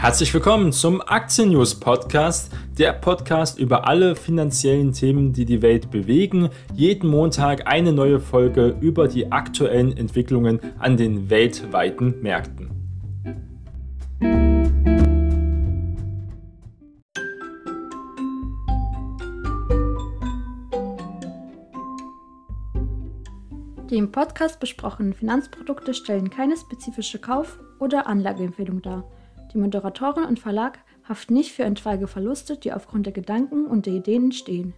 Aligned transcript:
Herzlich 0.00 0.32
willkommen 0.32 0.70
zum 0.70 1.02
Aktien 1.04 1.50
News 1.50 1.74
Podcast, 1.74 2.52
der 2.78 2.92
Podcast 2.92 3.58
über 3.58 3.88
alle 3.88 4.14
finanziellen 4.14 4.92
Themen, 4.92 5.32
die 5.32 5.44
die 5.44 5.60
Welt 5.60 5.90
bewegen. 5.90 6.50
Jeden 6.72 7.10
Montag 7.10 7.66
eine 7.66 7.92
neue 7.92 8.20
Folge 8.20 8.76
über 8.80 9.08
die 9.08 9.32
aktuellen 9.32 9.96
Entwicklungen 9.96 10.60
an 10.78 10.96
den 10.96 11.28
weltweiten 11.30 12.14
Märkten. 12.22 12.70
Die 23.90 23.96
im 23.96 24.12
Podcast 24.12 24.60
besprochenen 24.60 25.12
Finanzprodukte 25.12 25.92
stellen 25.92 26.30
keine 26.30 26.56
spezifische 26.56 27.18
Kauf- 27.18 27.58
oder 27.80 28.06
Anlageempfehlung 28.06 28.80
dar. 28.80 29.02
Die 29.54 29.58
Moderatorin 29.58 30.24
und 30.24 30.38
Verlag 30.38 30.78
haften 31.08 31.32
nicht 31.32 31.52
für 31.52 31.64
etwaige 31.64 32.06
Verluste, 32.06 32.58
die 32.58 32.70
aufgrund 32.70 33.06
der 33.06 33.14
Gedanken 33.14 33.64
und 33.64 33.86
der 33.86 33.94
Ideen 33.94 34.24
entstehen. 34.24 34.74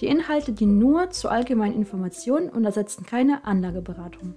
Die 0.00 0.06
Inhalte 0.06 0.52
dienen 0.52 0.78
nur 0.78 1.10
zur 1.10 1.30
allgemeinen 1.30 1.74
Information 1.74 2.48
und 2.48 2.64
ersetzen 2.64 3.04
keine 3.04 3.44
Anlageberatung. 3.44 4.34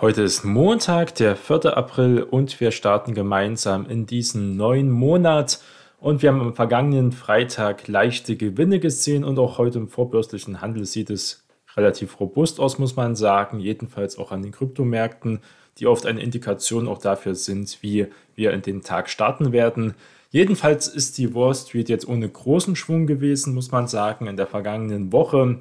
Heute 0.00 0.22
ist 0.22 0.44
Montag, 0.44 1.16
der 1.16 1.34
4. 1.34 1.76
April 1.76 2.22
und 2.22 2.60
wir 2.60 2.70
starten 2.70 3.12
gemeinsam 3.12 3.86
in 3.86 4.06
diesen 4.06 4.56
neuen 4.56 4.90
Monat. 4.90 5.60
Und 5.98 6.22
wir 6.22 6.30
haben 6.30 6.40
am 6.40 6.54
vergangenen 6.54 7.10
Freitag 7.10 7.88
leichte 7.88 8.36
Gewinne 8.36 8.78
gesehen 8.78 9.24
und 9.24 9.38
auch 9.40 9.58
heute 9.58 9.78
im 9.78 9.88
vorbürstlichen 9.88 10.60
Handel 10.60 10.84
sieht 10.84 11.10
es 11.10 11.44
relativ 11.76 12.20
robust 12.20 12.60
aus, 12.60 12.78
muss 12.78 12.96
man 12.96 13.16
sagen. 13.16 13.60
Jedenfalls 13.60 14.18
auch 14.18 14.32
an 14.32 14.42
den 14.42 14.52
Kryptomärkten 14.52 15.40
die 15.78 15.86
oft 15.86 16.06
eine 16.06 16.22
Indikation 16.22 16.88
auch 16.88 16.98
dafür 16.98 17.34
sind, 17.34 17.78
wie 17.80 18.06
wir 18.34 18.52
in 18.52 18.62
den 18.62 18.82
Tag 18.82 19.08
starten 19.08 19.52
werden. 19.52 19.94
Jedenfalls 20.30 20.88
ist 20.88 21.18
die 21.18 21.34
Wall 21.34 21.54
Street 21.54 21.88
jetzt 21.88 22.08
ohne 22.08 22.28
großen 22.28 22.76
Schwung 22.76 23.06
gewesen, 23.06 23.54
muss 23.54 23.70
man 23.70 23.86
sagen, 23.86 24.26
in 24.26 24.36
der 24.36 24.46
vergangenen 24.46 25.12
Woche. 25.12 25.58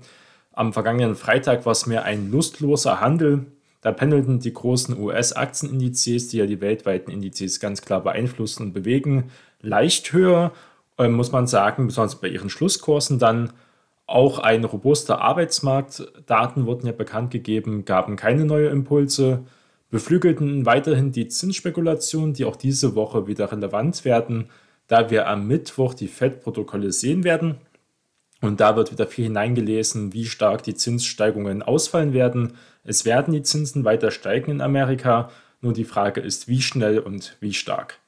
Am 0.53 0.73
vergangenen 0.73 1.15
Freitag 1.15 1.65
war 1.65 1.71
es 1.71 1.85
mehr 1.85 2.03
ein 2.03 2.31
lustloser 2.31 3.01
Handel. 3.01 3.45
Da 3.81 3.91
pendelten 3.91 4.39
die 4.39 4.53
großen 4.53 4.97
US-Aktienindizes, 4.97 6.27
die 6.27 6.37
ja 6.37 6.45
die 6.45 6.61
weltweiten 6.61 7.11
Indizes 7.11 7.59
ganz 7.59 7.81
klar 7.81 8.01
beeinflussen 8.01 8.67
und 8.67 8.73
bewegen, 8.73 9.31
leicht 9.61 10.13
höher, 10.13 10.51
äh, 10.97 11.07
muss 11.07 11.31
man 11.31 11.47
sagen, 11.47 11.87
besonders 11.87 12.21
bei 12.21 12.27
ihren 12.27 12.49
Schlusskursen 12.49 13.17
dann. 13.17 13.51
Auch 14.07 14.39
ein 14.39 14.63
robuster 14.63 15.21
Arbeitsmarkt, 15.21 16.11
Daten 16.25 16.65
wurden 16.65 16.85
ja 16.85 16.91
bekannt 16.91 17.31
gegeben, 17.31 17.85
gaben 17.85 18.15
keine 18.15 18.45
neuen 18.45 18.71
Impulse 18.71 19.45
beflügelten 19.91 20.65
weiterhin 20.65 21.11
die 21.11 21.27
Zinsspekulationen, 21.27 22.33
die 22.33 22.45
auch 22.45 22.55
diese 22.55 22.95
Woche 22.95 23.27
wieder 23.27 23.51
relevant 23.51 24.03
werden, 24.05 24.49
da 24.87 25.09
wir 25.09 25.27
am 25.27 25.47
Mittwoch 25.47 25.93
die 25.93 26.07
FED-Protokolle 26.07 26.91
sehen 26.91 27.23
werden. 27.23 27.57
Und 28.39 28.59
da 28.59 28.75
wird 28.75 28.91
wieder 28.91 29.05
viel 29.05 29.25
hineingelesen, 29.25 30.13
wie 30.13 30.25
stark 30.25 30.63
die 30.63 30.73
Zinssteigungen 30.73 31.61
ausfallen 31.61 32.13
werden. 32.13 32.53
Es 32.83 33.05
werden 33.05 33.33
die 33.33 33.43
Zinsen 33.43 33.85
weiter 33.85 34.09
steigen 34.09 34.51
in 34.51 34.61
Amerika, 34.61 35.29
nur 35.61 35.73
die 35.73 35.83
Frage 35.83 36.21
ist, 36.21 36.47
wie 36.47 36.61
schnell 36.61 36.97
und 36.97 37.37
wie 37.39 37.53
stark. 37.53 37.99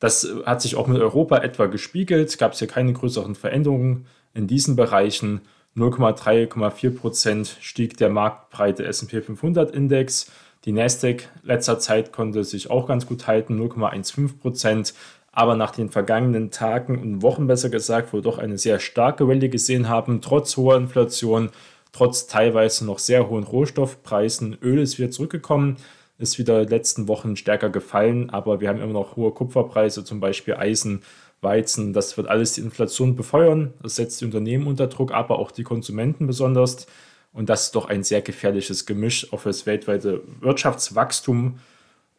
Das 0.00 0.28
hat 0.44 0.60
sich 0.60 0.76
auch 0.76 0.86
mit 0.86 1.00
Europa 1.00 1.38
etwa 1.38 1.66
gespiegelt, 1.66 2.38
gab 2.38 2.52
es 2.52 2.58
hier 2.58 2.68
keine 2.68 2.92
größeren 2.92 3.34
Veränderungen 3.34 4.06
in 4.38 4.46
diesen 4.46 4.74
Bereichen. 4.74 5.42
0,3,4 5.76 6.96
Prozent 6.96 7.56
stieg 7.60 7.98
der 7.98 8.08
marktbreite 8.08 8.84
SP 8.86 9.20
500 9.20 9.70
Index 9.70 10.30
die 10.64 10.72
Nasdaq 10.72 11.28
letzter 11.44 11.78
Zeit 11.78 12.12
konnte 12.12 12.44
sich 12.44 12.70
auch 12.70 12.86
ganz 12.86 13.06
gut 13.06 13.26
halten, 13.26 13.60
0,15 13.60 14.38
Prozent. 14.38 14.94
Aber 15.30 15.54
nach 15.54 15.70
den 15.70 15.88
vergangenen 15.88 16.50
Tagen 16.50 16.98
und 16.98 17.22
Wochen 17.22 17.46
besser 17.46 17.70
gesagt, 17.70 18.12
wo 18.12 18.18
wir 18.18 18.22
doch 18.22 18.38
eine 18.38 18.58
sehr 18.58 18.80
starke 18.80 19.28
Welle 19.28 19.48
gesehen 19.48 19.88
haben, 19.88 20.20
trotz 20.20 20.56
hoher 20.56 20.76
Inflation, 20.76 21.50
trotz 21.92 22.26
teilweise 22.26 22.84
noch 22.84 22.98
sehr 22.98 23.28
hohen 23.28 23.44
Rohstoffpreisen. 23.44 24.58
Öl 24.60 24.80
ist 24.80 24.98
wieder 24.98 25.12
zurückgekommen, 25.12 25.76
ist 26.18 26.38
wieder 26.38 26.60
in 26.60 26.66
den 26.66 26.70
letzten 26.70 27.06
Wochen 27.06 27.36
stärker 27.36 27.70
gefallen, 27.70 28.30
aber 28.30 28.60
wir 28.60 28.68
haben 28.68 28.80
immer 28.80 28.92
noch 28.92 29.14
hohe 29.14 29.30
Kupferpreise, 29.30 30.02
zum 30.02 30.18
Beispiel 30.18 30.54
Eisen, 30.54 31.02
Weizen. 31.40 31.92
Das 31.92 32.16
wird 32.16 32.28
alles 32.28 32.52
die 32.52 32.60
Inflation 32.60 33.16
befeuern. 33.16 33.72
Das 33.82 33.96
setzt 33.96 34.20
die 34.20 34.24
Unternehmen 34.24 34.66
unter 34.66 34.86
Druck, 34.86 35.12
aber 35.12 35.38
auch 35.38 35.50
die 35.50 35.62
Konsumenten 35.62 36.26
besonders. 36.26 36.86
Und 37.32 37.48
das 37.48 37.64
ist 37.64 37.74
doch 37.74 37.88
ein 37.88 38.02
sehr 38.02 38.22
gefährliches 38.22 38.86
Gemisch 38.86 39.32
auch 39.32 39.40
für 39.40 39.50
das 39.50 39.66
weltweite 39.66 40.22
Wirtschaftswachstum. 40.40 41.58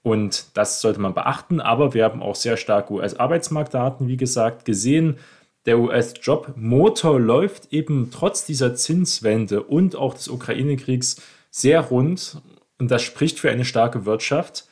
Und 0.02 0.46
das 0.54 0.82
sollte 0.82 1.02
man 1.02 1.14
beachten. 1.14 1.60
Aber 1.60 1.94
wir 1.94 2.06
haben 2.06 2.22
auch 2.22 2.36
sehr 2.36 2.58
starke 2.58 2.94
US-Arbeitsmarktdaten, 2.94 4.08
wie 4.08 4.18
gesagt, 4.18 4.66
gesehen. 4.66 5.18
Der 5.66 5.78
US-Jobmotor 5.80 7.20
läuft 7.20 7.74
eben 7.74 8.10
trotz 8.12 8.46
dieser 8.46 8.76
Zinswende 8.76 9.62
und 9.64 9.96
auch 9.96 10.14
des 10.14 10.30
Ukraine-Kriegs 10.30 11.22
sehr 11.52 11.82
rund. 11.82 12.42
Und 12.78 12.90
das 12.90 13.02
spricht 13.02 13.40
für 13.40 13.52
eine 13.52 13.66
starke 13.66 14.06
Wirtschaft. 14.06 14.66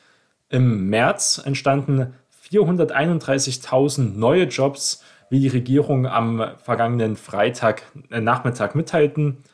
Im 0.48 0.88
März 0.88 1.42
entstanden 1.44 2.14
431.000 2.50 4.16
neue 4.16 4.44
Jobs, 4.44 5.02
wie 5.30 5.40
die 5.40 5.48
Regierung 5.48 6.06
am 6.06 6.52
vergangenen 6.62 7.16
Freitag 7.16 7.82
äh, 8.10 8.20
Nachmittag 8.20 8.74
mitteilten 8.74 9.44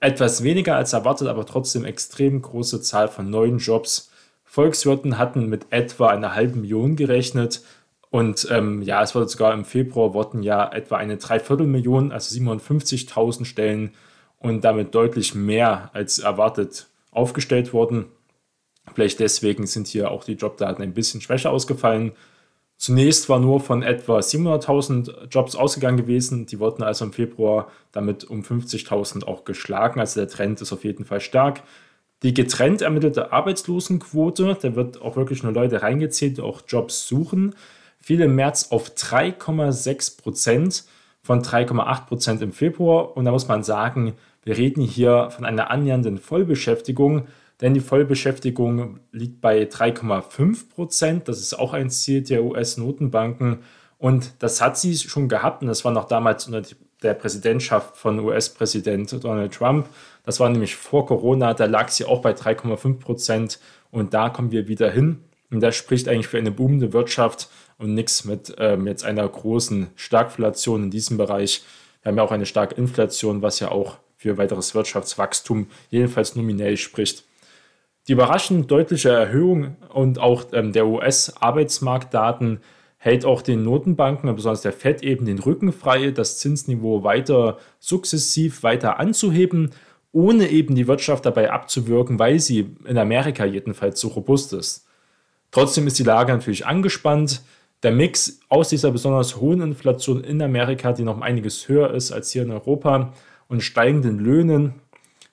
etwas 0.00 0.42
weniger 0.42 0.76
als 0.76 0.92
erwartet, 0.92 1.28
aber 1.28 1.44
trotzdem 1.44 1.84
extrem 1.84 2.40
große 2.40 2.80
Zahl 2.82 3.08
von 3.08 3.30
neuen 3.30 3.58
Jobs. 3.58 4.10
Volkswirten 4.44 5.18
hatten 5.18 5.46
mit 5.48 5.66
etwa 5.70 6.08
einer 6.08 6.34
halben 6.34 6.62
Million 6.62 6.96
gerechnet. 6.96 7.62
Und 8.10 8.48
ähm, 8.50 8.80
ja, 8.82 9.02
es 9.02 9.14
wurde 9.14 9.28
sogar 9.28 9.52
im 9.52 9.64
Februar 9.64 10.14
wurden 10.14 10.42
ja 10.42 10.70
etwa 10.72 10.96
eine 10.96 11.18
Dreiviertelmillion, 11.18 12.12
also 12.12 12.34
57.000 12.34 13.44
Stellen 13.44 13.92
und 14.38 14.64
damit 14.64 14.94
deutlich 14.94 15.34
mehr 15.34 15.90
als 15.92 16.18
erwartet 16.18 16.86
aufgestellt 17.10 17.72
worden. 17.72 18.06
Vielleicht 18.94 19.20
deswegen 19.20 19.66
sind 19.66 19.86
hier 19.86 20.10
auch 20.10 20.24
die 20.24 20.34
Jobdaten 20.34 20.82
ein 20.82 20.94
bisschen 20.94 21.20
schwächer 21.20 21.50
ausgefallen. 21.50 22.12
Zunächst 22.76 23.28
war 23.28 23.40
nur 23.40 23.60
von 23.60 23.82
etwa 23.82 24.20
700.000 24.20 25.26
Jobs 25.30 25.56
ausgegangen 25.56 25.96
gewesen. 25.96 26.46
Die 26.46 26.60
wurden 26.60 26.84
also 26.84 27.04
im 27.04 27.12
Februar 27.12 27.70
damit 27.90 28.24
um 28.24 28.42
50.000 28.42 29.24
auch 29.24 29.44
geschlagen. 29.44 29.98
Also 29.98 30.20
der 30.20 30.28
Trend 30.28 30.60
ist 30.60 30.72
auf 30.72 30.84
jeden 30.84 31.04
Fall 31.04 31.20
stark. 31.20 31.62
Die 32.22 32.34
getrennt 32.34 32.82
ermittelte 32.82 33.32
Arbeitslosenquote, 33.32 34.56
da 34.60 34.74
wird 34.74 35.00
auch 35.00 35.16
wirklich 35.16 35.42
nur 35.42 35.52
Leute 35.52 35.82
reingezählt, 35.82 36.38
die 36.38 36.42
auch 36.42 36.62
Jobs 36.66 37.06
suchen, 37.06 37.54
fiel 38.00 38.20
im 38.20 38.34
März 38.34 38.68
auf 38.70 38.90
3,6 38.90 40.20
Prozent 40.20 40.84
von 41.22 41.42
3,8 41.42 42.06
Prozent 42.06 42.42
im 42.42 42.52
Februar. 42.52 43.16
Und 43.16 43.24
da 43.24 43.30
muss 43.30 43.46
man 43.46 43.62
sagen, 43.62 44.14
wir 44.42 44.56
reden 44.56 44.82
hier 44.82 45.30
von 45.30 45.44
einer 45.44 45.70
annähernden 45.70 46.18
Vollbeschäftigung 46.18 47.26
denn 47.60 47.74
die 47.74 47.80
Vollbeschäftigung 47.80 49.00
liegt 49.10 49.40
bei 49.40 49.62
3,5 49.62 50.68
Prozent. 50.68 51.28
Das 51.28 51.40
ist 51.40 51.58
auch 51.58 51.72
ein 51.72 51.90
Ziel 51.90 52.22
der 52.22 52.44
US-Notenbanken. 52.44 53.58
Und 53.98 54.32
das 54.38 54.60
hat 54.60 54.78
sie 54.78 54.96
schon 54.96 55.28
gehabt. 55.28 55.62
Und 55.62 55.68
das 55.68 55.84
war 55.84 55.92
noch 55.92 56.06
damals 56.06 56.46
unter 56.46 56.62
der 57.02 57.14
Präsidentschaft 57.14 57.96
von 57.96 58.20
US-Präsident 58.20 59.24
Donald 59.24 59.54
Trump. 59.54 59.88
Das 60.24 60.38
war 60.38 60.48
nämlich 60.48 60.76
vor 60.76 61.06
Corona. 61.06 61.54
Da 61.54 61.64
lag 61.64 61.88
sie 61.88 62.04
auch 62.04 62.22
bei 62.22 62.32
3,5 62.32 63.00
Prozent. 63.00 63.58
Und 63.90 64.14
da 64.14 64.28
kommen 64.28 64.52
wir 64.52 64.68
wieder 64.68 64.90
hin. 64.90 65.24
Und 65.50 65.60
das 65.60 65.74
spricht 65.74 66.08
eigentlich 66.08 66.28
für 66.28 66.38
eine 66.38 66.50
boomende 66.50 66.92
Wirtschaft 66.92 67.48
und 67.78 67.94
nichts 67.94 68.24
mit 68.24 68.54
ähm, 68.58 68.86
jetzt 68.86 69.04
einer 69.04 69.26
großen 69.26 69.88
Stagflation 69.96 70.84
in 70.84 70.90
diesem 70.90 71.16
Bereich. 71.16 71.64
Wir 72.02 72.10
haben 72.10 72.16
ja 72.18 72.22
auch 72.22 72.32
eine 72.32 72.46
starke 72.46 72.74
Inflation, 72.74 73.42
was 73.42 73.60
ja 73.60 73.70
auch 73.70 73.96
für 74.16 74.36
weiteres 74.36 74.74
Wirtschaftswachstum 74.74 75.68
jedenfalls 75.90 76.36
nominell 76.36 76.76
spricht. 76.76 77.24
Die 78.08 78.12
überraschend 78.12 78.70
deutliche 78.70 79.10
Erhöhung 79.10 79.76
und 79.92 80.18
auch 80.18 80.46
ähm, 80.52 80.72
der 80.72 80.86
US-Arbeitsmarktdaten 80.86 82.60
hält 82.96 83.26
auch 83.26 83.42
den 83.42 83.62
Notenbanken, 83.62 84.34
besonders 84.34 84.62
der 84.62 84.72
Fed, 84.72 85.02
eben 85.02 85.26
den 85.26 85.38
Rücken 85.38 85.72
frei, 85.72 86.10
das 86.10 86.38
Zinsniveau 86.38 87.04
weiter 87.04 87.58
sukzessiv 87.78 88.62
weiter 88.62 88.98
anzuheben, 88.98 89.72
ohne 90.10 90.48
eben 90.48 90.74
die 90.74 90.88
Wirtschaft 90.88 91.26
dabei 91.26 91.52
abzuwirken, 91.52 92.18
weil 92.18 92.40
sie 92.40 92.74
in 92.86 92.96
Amerika 92.96 93.44
jedenfalls 93.44 94.00
so 94.00 94.08
robust 94.08 94.54
ist. 94.54 94.86
Trotzdem 95.50 95.86
ist 95.86 95.98
die 95.98 96.04
Lage 96.04 96.32
natürlich 96.32 96.64
angespannt. 96.64 97.42
Der 97.82 97.92
Mix 97.92 98.40
aus 98.48 98.70
dieser 98.70 98.90
besonders 98.90 99.36
hohen 99.36 99.60
Inflation 99.60 100.24
in 100.24 100.40
Amerika, 100.40 100.92
die 100.92 101.04
noch 101.04 101.20
einiges 101.20 101.68
höher 101.68 101.92
ist 101.92 102.10
als 102.10 102.32
hier 102.32 102.42
in 102.42 102.52
Europa, 102.52 103.12
und 103.48 103.62
steigenden 103.62 104.18
Löhnen 104.18 104.74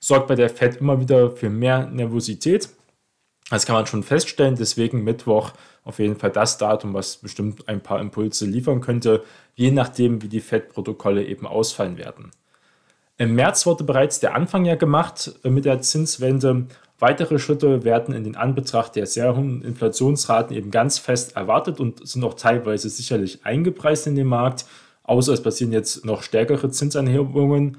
sorgt 0.06 0.28
bei 0.28 0.36
der 0.36 0.50
Fed 0.50 0.78
immer 0.78 1.00
wieder 1.00 1.32
für 1.32 1.50
mehr 1.50 1.88
Nervosität. 1.88 2.70
Das 3.50 3.66
kann 3.66 3.76
man 3.76 3.88
schon 3.88 4.04
feststellen. 4.04 4.56
Deswegen 4.56 5.04
Mittwoch 5.04 5.52
auf 5.84 5.98
jeden 5.98 6.16
Fall 6.16 6.30
das 6.30 6.60
Datum, 6.60 6.94
was 6.94 7.18
bestimmt 7.18 7.68
ein 7.68 7.82
paar 7.82 8.00
Impulse 8.00 8.46
liefern 8.46 8.82
könnte, 8.82 9.24
je 9.56 9.72
nachdem, 9.72 10.22
wie 10.22 10.28
die 10.28 10.42
Fed-Protokolle 10.42 11.26
eben 11.26 11.48
ausfallen 11.48 11.98
werden. 11.98 12.30
Im 13.18 13.34
März 13.34 13.66
wurde 13.66 13.84
bereits 13.84 14.20
der 14.20 14.36
Anfang 14.36 14.66
ja 14.66 14.76
gemacht 14.76 15.34
äh, 15.44 15.50
mit 15.50 15.66
der 15.66 15.82
Zinswende. 15.82 16.68
Weitere 17.00 17.40
Schritte 17.40 17.84
werden 17.84 18.14
in 18.14 18.24
den 18.24 18.36
Anbetracht 18.36 18.96
der 18.96 19.08
sehr 19.08 19.36
hohen 19.36 19.64
Inflationsraten 19.64 20.56
eben 20.56 20.70
ganz 20.70 21.00
fest 21.00 21.36
erwartet 21.36 21.80
und 21.80 22.08
sind 22.08 22.24
auch 22.24 22.36
teilweise 22.36 22.90
sicherlich 22.90 23.44
eingepreist 23.44 24.06
in 24.06 24.16
den 24.16 24.28
Markt, 24.28 24.66
außer 25.04 25.34
es 25.34 25.42
passieren 25.42 25.74
jetzt 25.74 26.06
noch 26.06 26.22
stärkere 26.22 26.70
Zinsanhebungen. 26.70 27.78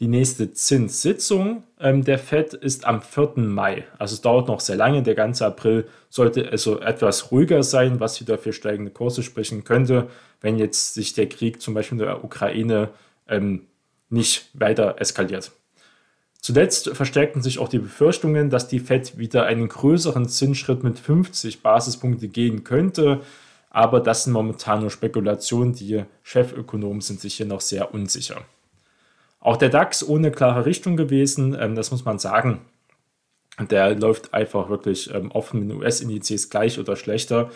Die 0.00 0.08
nächste 0.08 0.52
Zinssitzung 0.52 1.62
ähm, 1.78 2.02
der 2.04 2.18
FED 2.18 2.54
ist 2.54 2.84
am 2.84 3.00
4. 3.00 3.34
Mai. 3.36 3.84
Also 3.96 4.14
es 4.14 4.20
dauert 4.22 4.48
noch 4.48 4.58
sehr 4.58 4.74
lange. 4.74 5.04
Der 5.04 5.14
ganze 5.14 5.46
April 5.46 5.86
sollte 6.10 6.50
also 6.50 6.80
etwas 6.80 7.30
ruhiger 7.30 7.62
sein, 7.62 8.00
was 8.00 8.20
wieder 8.20 8.36
für 8.36 8.52
steigende 8.52 8.90
Kurse 8.90 9.22
sprechen 9.22 9.62
könnte, 9.62 10.08
wenn 10.40 10.58
jetzt 10.58 10.94
sich 10.94 11.12
der 11.12 11.28
Krieg 11.28 11.62
zum 11.62 11.74
Beispiel 11.74 11.98
in 12.00 12.04
der 12.06 12.24
Ukraine 12.24 12.90
ähm, 13.28 13.66
nicht 14.08 14.50
weiter 14.52 14.96
eskaliert. 14.98 15.52
Zuletzt 16.40 16.90
verstärkten 16.90 17.40
sich 17.40 17.60
auch 17.60 17.68
die 17.68 17.78
Befürchtungen, 17.78 18.50
dass 18.50 18.66
die 18.66 18.80
Fed 18.80 19.16
wieder 19.16 19.46
einen 19.46 19.68
größeren 19.68 20.28
Zinsschritt 20.28 20.82
mit 20.82 20.98
50 20.98 21.62
Basispunkte 21.62 22.26
gehen 22.26 22.64
könnte. 22.64 23.20
Aber 23.70 24.00
das 24.00 24.24
sind 24.24 24.32
momentan 24.32 24.80
nur 24.80 24.90
Spekulationen. 24.90 25.72
Die 25.72 26.04
Chefökonomen 26.22 27.00
sind 27.00 27.20
sich 27.20 27.34
hier 27.34 27.46
noch 27.46 27.60
sehr 27.60 27.94
unsicher. 27.94 28.44
Auch 29.44 29.58
der 29.58 29.68
DAX 29.68 30.02
ohne 30.02 30.32
klare 30.32 30.64
Richtung 30.64 30.96
gewesen, 30.96 31.54
ähm, 31.60 31.74
das 31.74 31.90
muss 31.90 32.06
man 32.06 32.18
sagen. 32.18 32.62
Der 33.70 33.94
läuft 33.94 34.32
einfach 34.32 34.70
wirklich 34.70 35.14
ähm, 35.14 35.30
offen 35.30 35.60
mit 35.60 35.68
den 35.70 35.76
US-Indizes 35.76 36.48
gleich 36.48 36.78
oder 36.78 36.96
schlechter. 36.96 37.50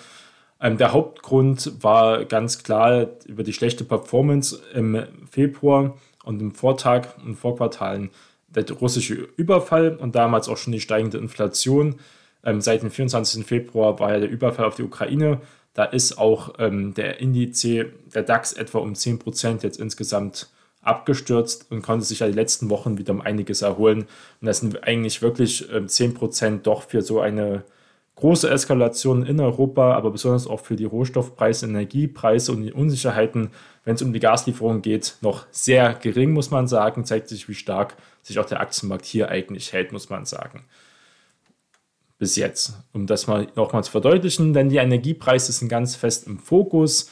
Ähm, 0.61 0.77
der 0.77 0.93
Hauptgrund 0.93 1.83
war 1.83 2.27
ganz 2.27 2.63
klar 2.63 3.07
über 3.25 3.43
die 3.43 3.55
schlechte 3.55 3.85
Performance 3.85 4.61
im 4.75 5.03
Februar 5.31 5.97
und 6.25 6.43
im 6.43 6.53
Vortag 6.53 7.17
und 7.25 7.37
Vorquartalen 7.37 8.11
der 8.49 8.71
russische 8.73 9.15
Überfall 9.15 9.97
und 9.97 10.15
damals 10.15 10.51
auch 10.51 10.59
schon 10.59 10.75
die 10.75 10.81
steigende 10.81 11.17
Inflation. 11.17 11.97
Ähm, 12.45 12.61
seit 12.61 12.83
dem 12.83 12.91
24. 12.91 13.47
Februar 13.47 13.99
war 13.99 14.13
ja 14.13 14.21
der 14.21 14.31
Überfall 14.31 14.67
auf 14.67 14.75
die 14.75 14.85
Ukraine. 14.85 15.41
Da 15.73 15.85
ist 15.85 16.19
auch 16.19 16.53
ähm, 16.59 16.93
der 16.93 17.21
Indiz, 17.21 17.63
der 17.63 18.23
DAX 18.23 18.53
etwa 18.53 18.79
um 18.79 18.93
10% 18.93 19.63
jetzt 19.63 19.81
insgesamt 19.81 20.51
abgestürzt 20.89 21.71
und 21.71 21.83
konnte 21.83 22.05
sich 22.05 22.21
ja 22.21 22.27
die 22.27 22.33
letzten 22.33 22.71
Wochen 22.71 22.99
wieder 22.99 23.13
um 23.13 23.21
einiges 23.21 23.63
erholen. 23.63 24.07
Und 24.41 24.47
das 24.47 24.61
sind 24.61 24.85
eigentlich 24.85 25.23
wirklich 25.23 25.71
äh, 25.73 25.79
10% 25.79 26.63
doch 26.63 26.83
für 26.83 27.03
so 27.03 27.21
eine 27.21 27.65
große 28.19 28.51
Eskalation 28.51 29.25
in 29.25 29.41
Europa, 29.41 29.95
aber 29.95 30.11
besonders 30.11 30.47
auch 30.47 30.61
für 30.61 30.75
die 30.75 30.85
Rohstoffpreise, 30.85 31.67
Energiepreise 31.67 32.53
und 32.53 32.63
die 32.63 32.73
Unsicherheiten, 32.73 33.51
wenn 33.85 33.95
es 33.95 34.03
um 34.03 34.13
die 34.13 34.21
Gaslieferung 34.21 34.83
geht, 34.83 35.17
noch 35.21 35.47
sehr 35.51 35.95
gering, 35.95 36.33
muss 36.33 36.51
man 36.51 36.67
sagen. 36.67 37.05
Zeigt 37.05 37.29
sich, 37.29 37.49
wie 37.49 37.55
stark 37.55 37.97
sich 38.23 38.39
auch 38.39 38.47
der 38.47 38.61
Aktienmarkt 38.61 39.05
hier 39.05 39.29
eigentlich 39.29 39.73
hält, 39.73 39.93
muss 39.93 40.11
man 40.11 40.25
sagen. 40.25 40.65
Bis 42.19 42.35
jetzt. 42.35 42.73
Um 42.93 43.07
das 43.07 43.29
mal 43.29 43.47
nochmal 43.55 43.85
zu 43.85 43.93
verdeutlichen, 43.93 44.53
denn 44.53 44.69
die 44.69 44.79
Energiepreise 44.79 45.53
sind 45.53 45.69
ganz 45.69 45.95
fest 45.95 46.27
im 46.27 46.39
Fokus. 46.39 47.09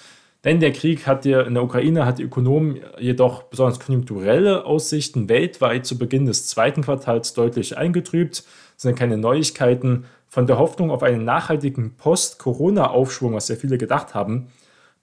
Denn 0.47 0.61
der 0.61 0.73
Krieg 0.73 1.09
hat 1.09 1.25
ja 1.25 1.41
in 1.41 1.55
der 1.55 1.65
Ukraine 1.65 2.07
hat 2.07 2.21
die 2.21 2.23
Ökonomen 2.23 2.79
jedoch 3.01 3.43
besonders 3.43 3.81
konjunkturelle 3.81 4.65
Aussichten 4.65 5.29
weltweit 5.29 5.85
zu 5.85 5.99
Beginn 5.99 6.25
des 6.25 6.47
zweiten 6.47 6.83
Quartals 6.83 7.35
deutlich 7.35 7.77
eingetrübt. 7.77 8.45
Sind 8.77 8.97
keine 8.97 9.19
Neuigkeiten. 9.19 10.05
Von 10.29 10.47
der 10.47 10.61
Hoffnung 10.61 10.93
auf 10.93 11.03
einen 11.03 11.25
nachhaltigen 11.25 11.97
Post-Corona-Aufschwung, 11.97 13.35
was 13.35 13.49
ja 13.49 13.57
viele 13.57 13.77
gedacht 13.77 14.15
haben, 14.15 14.47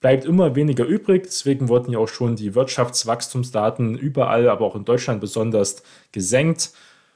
bleibt 0.00 0.24
immer 0.24 0.56
weniger 0.56 0.86
übrig. 0.86 1.24
Deswegen 1.24 1.68
wurden 1.68 1.92
ja 1.92 1.98
auch 1.98 2.08
schon 2.08 2.36
die 2.36 2.54
Wirtschaftswachstumsdaten 2.54 3.98
überall, 3.98 4.48
aber 4.48 4.64
auch 4.64 4.76
in 4.76 4.86
Deutschland 4.86 5.20
besonders 5.20 5.82
gesenkt. 6.12 6.70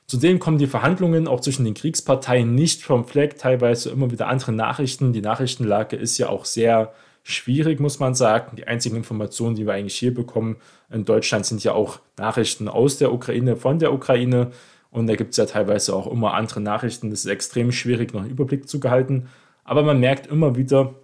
Zudem 0.06 0.38
kommen 0.38 0.58
die 0.58 0.66
Verhandlungen 0.66 1.28
auch 1.28 1.40
zwischen 1.40 1.64
den 1.64 1.72
Kriegsparteien 1.72 2.54
nicht 2.54 2.82
vom 2.82 3.06
Fleck, 3.06 3.38
teilweise 3.38 3.88
immer 3.88 4.10
wieder 4.10 4.28
andere 4.28 4.52
Nachrichten. 4.52 5.14
Die 5.14 5.22
Nachrichtenlage 5.22 5.96
ist 5.96 6.19
ja 6.19 6.28
auch 6.28 6.44
sehr 6.44 6.92
schwierig, 7.28 7.78
muss 7.78 7.98
man 7.98 8.14
sagen. 8.14 8.56
Die 8.56 8.66
einzigen 8.66 8.96
Informationen, 8.96 9.54
die 9.54 9.66
wir 9.66 9.75
eigentlich 9.75 9.96
hier 9.96 10.14
bekommen 10.14 10.56
in 10.90 11.04
Deutschland, 11.04 11.44
sind 11.44 11.62
ja 11.62 11.72
auch 11.72 12.00
Nachrichten 12.16 12.69
aus 12.69 12.96
der 12.96 13.12
Ukraine, 13.12 13.56
von 13.56 13.78
der 13.78 13.92
Ukraine. 13.92 14.50
Und 14.90 15.06
da 15.06 15.14
gibt 15.14 15.32
es 15.32 15.36
ja 15.36 15.44
teilweise 15.44 15.94
auch 15.94 16.06
immer 16.06 16.32
andere 16.32 16.60
Nachrichten. 16.60 17.10
Das 17.10 17.20
ist 17.20 17.30
extrem 17.30 17.70
schwierig, 17.70 18.14
noch 18.14 18.22
einen 18.22 18.30
Überblick 18.30 18.69
zu 18.69 18.80
behalten. 18.80 19.28
Aber 19.62 19.82
man 19.82 20.00
merkt 20.00 20.26
immer 20.26 20.56
wieder, 20.56 20.94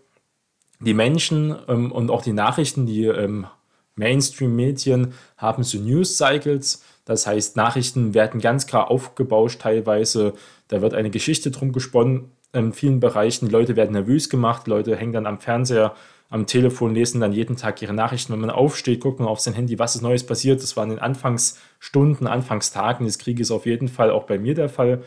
die 0.81 0.95
Menschen 0.95 1.55
ähm, 1.69 1.93
und 1.93 2.11
auch 2.11 2.23
die 2.23 2.33
Nachrichten, 2.33 2.87
die 2.87 3.05
ähm, 3.05 3.47
Mainstream-Medien 3.97 5.13
haben 5.37 5.63
so 5.63 5.79
News-Cycles. 5.79 6.83
Das 7.05 7.27
heißt, 7.27 7.57
Nachrichten 7.57 8.15
werden 8.15 8.41
ganz 8.41 8.67
klar 8.67 8.91
aufgebauscht 8.91 9.61
teilweise. 9.61 10.33
Da 10.69 10.81
wird 10.81 10.95
eine 10.95 11.11
Geschichte 11.11 11.51
drum 11.51 11.73
gesponnen 11.73 12.33
in 12.55 12.73
vielen 12.73 13.01
Bereichen. 13.01 13.51
Leute 13.51 13.77
werden 13.77 13.93
nervös 13.93 14.31
gemacht, 14.31 14.67
Leute 14.67 14.97
hängen 14.97 15.13
dann 15.13 15.27
am 15.27 15.41
Fernseher, 15.41 15.95
am 16.31 16.47
Telefon, 16.47 16.95
lesen 16.95 17.21
dann 17.21 17.33
jeden 17.33 17.57
Tag 17.57 17.81
ihre 17.83 17.93
Nachrichten. 17.93 18.33
Wenn 18.33 18.41
man 18.41 18.51
aufsteht, 18.51 19.01
guckt 19.01 19.21
man 19.21 19.29
auf 19.29 19.41
sein 19.41 19.55
Handy, 19.55 19.79
was 19.79 19.95
ist 19.95 20.03
Neues 20.03 20.25
passiert. 20.27 20.63
Das 20.63 20.77
war 20.77 20.85
in 20.85 20.91
den 20.91 20.99
Anfangsstunden, 20.99 22.27
Anfangstagen 22.27 23.07
des 23.07 23.19
Krieges 23.19 23.51
auf 23.51 23.67
jeden 23.67 23.89
Fall 23.89 24.11
auch 24.11 24.25
bei 24.25 24.39
mir 24.39 24.55
der 24.55 24.69
Fall. 24.69 25.03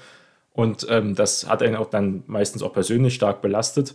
Und 0.53 0.87
ähm, 0.89 1.15
das 1.15 1.49
hat 1.49 1.61
einen 1.61 1.75
auch 1.75 1.89
dann 1.89 2.23
meistens 2.27 2.63
auch 2.63 2.73
persönlich 2.73 3.13
stark 3.13 3.41
belastet. 3.41 3.93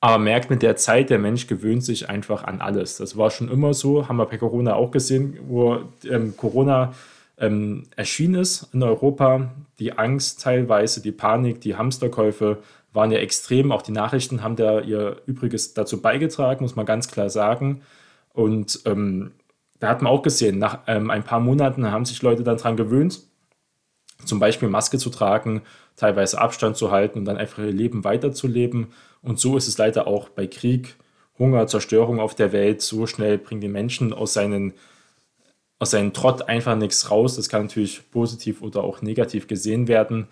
Aber 0.00 0.18
merkt 0.18 0.50
mit 0.50 0.62
der 0.62 0.76
Zeit, 0.76 1.10
der 1.10 1.18
Mensch 1.18 1.46
gewöhnt 1.46 1.84
sich 1.84 2.08
einfach 2.08 2.44
an 2.44 2.60
alles. 2.60 2.98
Das 2.98 3.16
war 3.16 3.30
schon 3.30 3.50
immer 3.50 3.74
so, 3.74 4.08
haben 4.08 4.16
wir 4.16 4.26
bei 4.26 4.38
Corona 4.38 4.74
auch 4.74 4.90
gesehen, 4.90 5.38
wo 5.48 5.78
ähm, 6.08 6.36
Corona 6.36 6.94
ähm, 7.38 7.84
erschienen 7.96 8.36
ist 8.36 8.68
in 8.72 8.82
Europa. 8.82 9.50
Die 9.78 9.96
Angst 9.96 10.42
teilweise, 10.42 11.02
die 11.02 11.12
Panik, 11.12 11.60
die 11.60 11.76
Hamsterkäufe 11.76 12.58
waren 12.98 13.12
ja 13.12 13.18
extrem. 13.18 13.70
Auch 13.70 13.82
die 13.82 13.92
Nachrichten 13.92 14.42
haben 14.42 14.56
da 14.56 14.80
ihr 14.80 15.22
Übriges 15.26 15.72
dazu 15.72 16.02
beigetragen, 16.02 16.64
muss 16.64 16.74
man 16.74 16.84
ganz 16.84 17.06
klar 17.08 17.30
sagen. 17.30 17.82
Und 18.32 18.80
ähm, 18.86 19.30
da 19.78 19.88
hat 19.88 20.02
man 20.02 20.12
auch 20.12 20.22
gesehen, 20.22 20.58
nach 20.58 20.80
ähm, 20.88 21.08
ein 21.08 21.22
paar 21.22 21.38
Monaten 21.38 21.90
haben 21.92 22.04
sich 22.04 22.22
Leute 22.22 22.42
dann 22.42 22.56
daran 22.56 22.76
gewöhnt, 22.76 23.20
zum 24.24 24.40
Beispiel 24.40 24.68
Maske 24.68 24.98
zu 24.98 25.10
tragen, 25.10 25.62
teilweise 25.94 26.40
Abstand 26.40 26.76
zu 26.76 26.90
halten 26.90 27.20
und 27.20 27.24
dann 27.24 27.36
einfach 27.36 27.60
ihr 27.60 27.70
Leben 27.70 28.02
weiterzuleben. 28.02 28.88
Und 29.22 29.38
so 29.38 29.56
ist 29.56 29.68
es 29.68 29.78
leider 29.78 30.08
auch 30.08 30.28
bei 30.28 30.48
Krieg, 30.48 30.96
Hunger, 31.38 31.68
Zerstörung 31.68 32.18
auf 32.18 32.34
der 32.34 32.50
Welt. 32.50 32.82
So 32.82 33.06
schnell 33.06 33.38
bringen 33.38 33.60
die 33.60 33.68
Menschen 33.68 34.12
aus 34.12 34.32
seinen 34.32 34.74
aus 35.80 35.92
seinem 35.92 36.12
Trott 36.12 36.48
einfach 36.48 36.74
nichts 36.74 37.12
raus. 37.12 37.36
Das 37.36 37.48
kann 37.48 37.62
natürlich 37.62 38.10
positiv 38.10 38.60
oder 38.62 38.82
auch 38.82 39.00
negativ 39.02 39.46
gesehen 39.46 39.86
werden. 39.86 40.26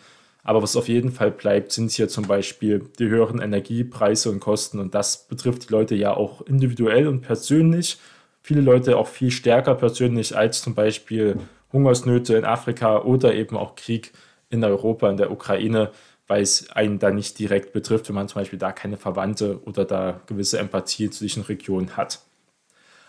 Aber 0.48 0.62
was 0.62 0.76
auf 0.76 0.87
jeden 0.87 1.10
Fall 1.10 1.32
bleibt, 1.32 1.73
sind 1.73 1.90
hier 1.90 2.09
zum 2.09 2.28
Beispiel 2.28 2.88
die 3.00 3.09
höheren 3.09 3.40
Energiepreise 3.40 4.30
und 4.30 4.38
Kosten. 4.38 4.78
Und 4.78 4.94
das 4.94 5.26
betrifft 5.26 5.68
die 5.68 5.73
Leute 5.73 5.97
ja 5.97 6.16
auch 6.16 6.40
individuell 6.40 7.09
und 7.09 7.23
persönlich. 7.23 7.99
Viele 8.42 8.61
Leute 8.61 8.97
auch 8.97 9.09
viel 9.09 9.32
stärker 9.32 9.75
persönlich 9.75 10.37
als 10.37 10.62
zum 10.62 10.76
Beispiel 10.76 11.37
Hungersnöte 11.73 12.37
in 12.37 12.44
Afrika 12.44 13.02
oder 13.02 13.35
eben 13.35 13.56
auch 13.56 13.75
Krieg 13.75 14.12
in 14.49 14.62
Europa, 14.62 15.11
in 15.11 15.16
der 15.16 15.32
Ukraine, 15.32 15.90
weil 16.28 16.42
es 16.42 16.71
einen 16.71 17.00
da 17.00 17.11
nicht 17.11 17.40
direkt 17.40 17.73
betrifft, 17.73 18.09
wenn 18.09 18.14
man 18.14 18.28
zum 18.28 18.40
Beispiel 18.40 18.61
da 18.61 18.71
keine 18.71 18.99
Verwandte 18.99 19.61
oder 19.64 19.85
da 19.85 20.21
gewisse 20.26 20.61
Empathie 20.61 21.11
zu 21.11 21.25
diesen 21.25 21.42
Regionen 21.42 21.97
hat. 21.97 22.21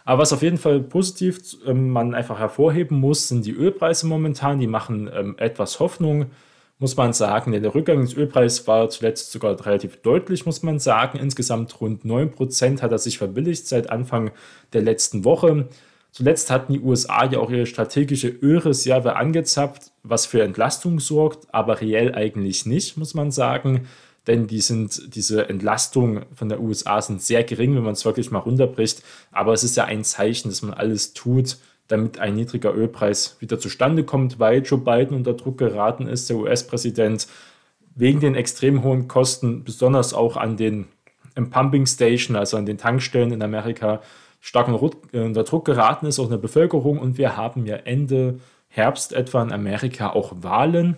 Aber 0.05 0.23
was 0.23 0.33
auf 0.33 0.41
jeden 0.41 0.57
Fall 0.57 0.79
positiv 0.79 1.39
ähm, 1.67 1.91
man 1.91 2.15
einfach 2.15 2.39
hervorheben 2.39 2.97
muss, 2.97 3.27
sind 3.27 3.45
die 3.45 3.53
Ölpreise 3.53 4.07
momentan. 4.07 4.59
Die 4.59 4.65
machen 4.65 5.07
ähm, 5.13 5.35
etwas 5.37 5.79
Hoffnung, 5.79 6.31
muss 6.79 6.95
man 6.95 7.13
sagen. 7.13 7.51
Der 7.51 7.73
Rückgang 7.73 8.01
des 8.01 8.15
Ölpreises 8.15 8.67
war 8.67 8.89
zuletzt 8.89 9.31
sogar 9.31 9.65
relativ 9.65 9.97
deutlich, 10.01 10.45
muss 10.45 10.63
man 10.63 10.79
sagen. 10.79 11.17
Insgesamt 11.17 11.79
rund 11.81 12.03
9% 12.03 12.81
hat 12.81 12.91
er 12.91 12.99
sich 12.99 13.17
verbilligt 13.17 13.67
seit 13.67 13.89
Anfang 13.89 14.31
der 14.73 14.81
letzten 14.81 15.25
Woche. 15.25 15.67
Zuletzt 16.11 16.49
hatten 16.49 16.73
die 16.73 16.79
USA 16.79 17.25
ja 17.25 17.39
auch 17.39 17.51
ihre 17.51 17.65
strategische 17.65 18.29
Ölreserve 18.29 19.15
angezapft, 19.15 19.91
was 20.03 20.25
für 20.25 20.41
Entlastung 20.41 20.99
sorgt, 20.99 21.53
aber 21.53 21.81
reell 21.81 22.15
eigentlich 22.15 22.65
nicht, 22.65 22.97
muss 22.97 23.13
man 23.13 23.31
sagen 23.31 23.87
denn 24.27 24.47
die 24.47 24.61
sind, 24.61 25.15
diese 25.15 25.47
Entlastung 25.49 26.25
von 26.35 26.49
der 26.49 26.59
USA 26.59 27.01
sind 27.01 27.21
sehr 27.21 27.43
gering, 27.43 27.75
wenn 27.75 27.83
man 27.83 27.93
es 27.93 28.05
wirklich 28.05 28.29
mal 28.29 28.39
runterbricht. 28.39 29.01
Aber 29.31 29.53
es 29.53 29.63
ist 29.63 29.77
ja 29.77 29.85
ein 29.85 30.03
Zeichen, 30.03 30.49
dass 30.49 30.61
man 30.61 30.73
alles 30.73 31.13
tut, 31.13 31.57
damit 31.87 32.19
ein 32.19 32.35
niedriger 32.35 32.73
Ölpreis 32.73 33.37
wieder 33.39 33.59
zustande 33.59 34.03
kommt, 34.03 34.39
weil 34.39 34.61
Joe 34.61 34.79
Biden 34.79 35.15
unter 35.15 35.33
Druck 35.33 35.57
geraten 35.57 36.07
ist, 36.07 36.29
der 36.29 36.37
US-Präsident, 36.37 37.27
wegen 37.95 38.19
den 38.19 38.35
extrem 38.35 38.83
hohen 38.83 39.07
Kosten, 39.07 39.63
besonders 39.63 40.13
auch 40.13 40.37
an 40.37 40.57
den 40.57 40.87
Pumping 41.49 41.85
Station, 41.85 42.35
also 42.35 42.57
an 42.57 42.65
den 42.65 42.77
Tankstellen 42.77 43.31
in 43.31 43.41
Amerika, 43.41 44.01
stark 44.39 44.67
unter 44.67 45.43
Druck 45.43 45.65
geraten 45.65 46.05
ist, 46.05 46.19
auch 46.19 46.25
in 46.25 46.31
der 46.31 46.37
Bevölkerung. 46.37 46.99
Und 46.99 47.17
wir 47.17 47.37
haben 47.37 47.65
ja 47.65 47.75
Ende 47.75 48.39
Herbst 48.69 49.13
etwa 49.13 49.41
in 49.41 49.51
Amerika 49.51 50.11
auch 50.11 50.33
Wahlen. 50.41 50.97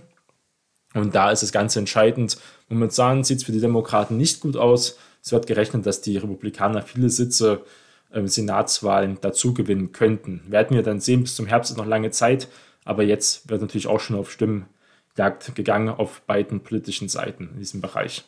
Und 0.93 1.13
da 1.15 1.31
ist 1.31 1.43
es 1.43 1.51
ganz 1.51 1.75
entscheidend. 1.75 2.37
Momentan 2.67 3.23
sieht 3.23 3.37
es 3.37 3.43
für 3.43 3.51
die 3.51 3.61
Demokraten 3.61 4.17
nicht 4.17 4.41
gut 4.41 4.57
aus. 4.57 4.97
Es 5.21 5.31
wird 5.31 5.47
gerechnet, 5.47 5.85
dass 5.85 6.01
die 6.01 6.17
Republikaner 6.17 6.81
viele 6.81 7.09
Sitze 7.09 7.61
Senatswahlen 8.11 9.17
dazu 9.21 9.53
gewinnen 9.53 9.91
könnten. 9.91 10.41
Werden 10.47 10.75
wir 10.75 10.83
dann 10.83 10.99
sehen, 10.99 11.21
bis 11.21 11.35
zum 11.35 11.45
Herbst 11.45 11.71
ist 11.71 11.77
noch 11.77 11.85
lange 11.85 12.11
Zeit, 12.11 12.47
aber 12.85 13.03
jetzt 13.03 13.49
wird 13.49 13.61
natürlich 13.61 13.87
auch 13.87 13.99
schon 13.99 14.17
auf 14.17 14.31
Stimmen 14.31 14.65
Jagd 15.17 15.53
gegangen 15.53 15.89
auf 15.89 16.21
beiden 16.21 16.61
politischen 16.61 17.09
Seiten 17.09 17.49
in 17.53 17.59
diesem 17.59 17.81
Bereich. 17.81 18.23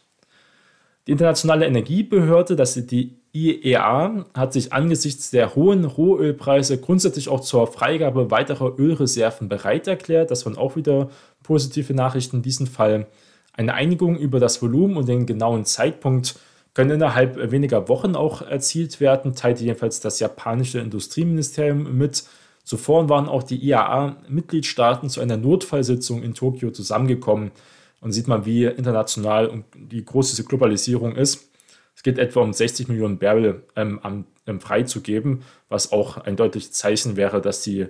Die 1.07 1.13
Internationale 1.13 1.65
Energiebehörde, 1.65 2.55
das 2.55 2.77
ist 2.77 2.91
die 2.91 3.17
IEA, 3.33 4.25
hat 4.35 4.53
sich 4.53 4.73
angesichts 4.73 5.31
der 5.31 5.55
hohen 5.55 5.85
Rohölpreise 5.85 6.79
grundsätzlich 6.79 7.29
auch 7.29 7.39
zur 7.39 7.65
Freigabe 7.67 8.29
weiterer 8.29 8.77
Ölreserven 8.77 9.49
bereit 9.49 9.87
erklärt. 9.87 10.29
Das 10.29 10.45
waren 10.45 10.57
auch 10.57 10.75
wieder 10.75 11.09
positive 11.43 11.93
Nachrichten 11.93 12.37
in 12.37 12.41
diesem 12.43 12.67
Fall. 12.67 13.07
Eine 13.53 13.73
Einigung 13.73 14.17
über 14.17 14.39
das 14.39 14.61
Volumen 14.61 14.97
und 14.97 15.07
den 15.07 15.25
genauen 15.25 15.65
Zeitpunkt 15.65 16.35
können 16.73 16.91
innerhalb 16.91 17.51
weniger 17.51 17.89
Wochen 17.89 18.15
auch 18.15 18.41
erzielt 18.41 18.99
werden, 18.99 19.35
teilte 19.35 19.63
jedenfalls 19.63 19.99
das 19.99 20.19
japanische 20.19 20.79
Industrieministerium 20.79 21.97
mit. 21.97 22.23
Zuvor 22.63 23.09
waren 23.09 23.27
auch 23.27 23.43
die 23.43 23.57
IAA-Mitgliedstaaten 23.67 25.09
zu 25.09 25.19
einer 25.19 25.37
Notfallsitzung 25.37 26.23
in 26.23 26.33
Tokio 26.33 26.71
zusammengekommen. 26.71 27.51
Und 27.99 28.13
sieht 28.13 28.27
man, 28.27 28.45
wie 28.45 28.65
international 28.65 29.47
und 29.47 29.65
wie 29.75 30.03
groß 30.03 30.31
diese 30.31 30.43
Globalisierung 30.43 31.15
ist. 31.15 31.51
Es 31.95 32.03
geht 32.03 32.17
etwa 32.17 32.41
um 32.41 32.51
60 32.51 32.87
Millionen 32.87 33.19
Barrel 33.19 33.63
ähm, 33.75 33.99
am, 34.01 34.25
ähm, 34.47 34.59
freizugeben, 34.59 35.43
was 35.69 35.91
auch 35.91 36.17
ein 36.17 36.35
deutliches 36.35 36.71
Zeichen 36.71 37.15
wäre, 37.15 37.41
dass 37.41 37.61
die 37.61 37.87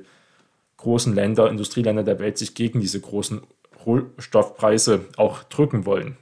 großen 0.77 1.13
Länder, 1.15 1.49
Industrieländer 1.49 2.03
der 2.03 2.19
Welt 2.19 2.37
sich 2.37 2.55
gegen 2.55 2.81
diese 2.81 2.99
großen 2.99 3.41
Rohstoffpreise 3.85 5.05
auch 5.15 5.43
drücken 5.43 5.85
wollen. 5.85 6.17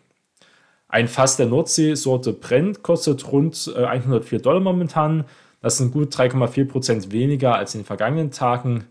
Ein 0.91 1.07
Fass 1.07 1.37
der 1.37 1.45
Nordsee-Sorte 1.45 2.33
Brent 2.33 2.81
kostet 2.81 3.31
rund 3.31 3.71
104 3.75 4.39
äh, 4.39 4.41
Dollar 4.41 4.59
momentan. 4.59 5.23
Das 5.61 5.77
sind 5.77 5.93
gut 5.93 6.13
3,4 6.15 6.67
Prozent 6.67 7.11
weniger 7.11 7.55
als 7.55 7.75
in 7.75 7.81
den 7.81 7.85
vergangenen 7.85 8.31
Tagen. 8.31 8.85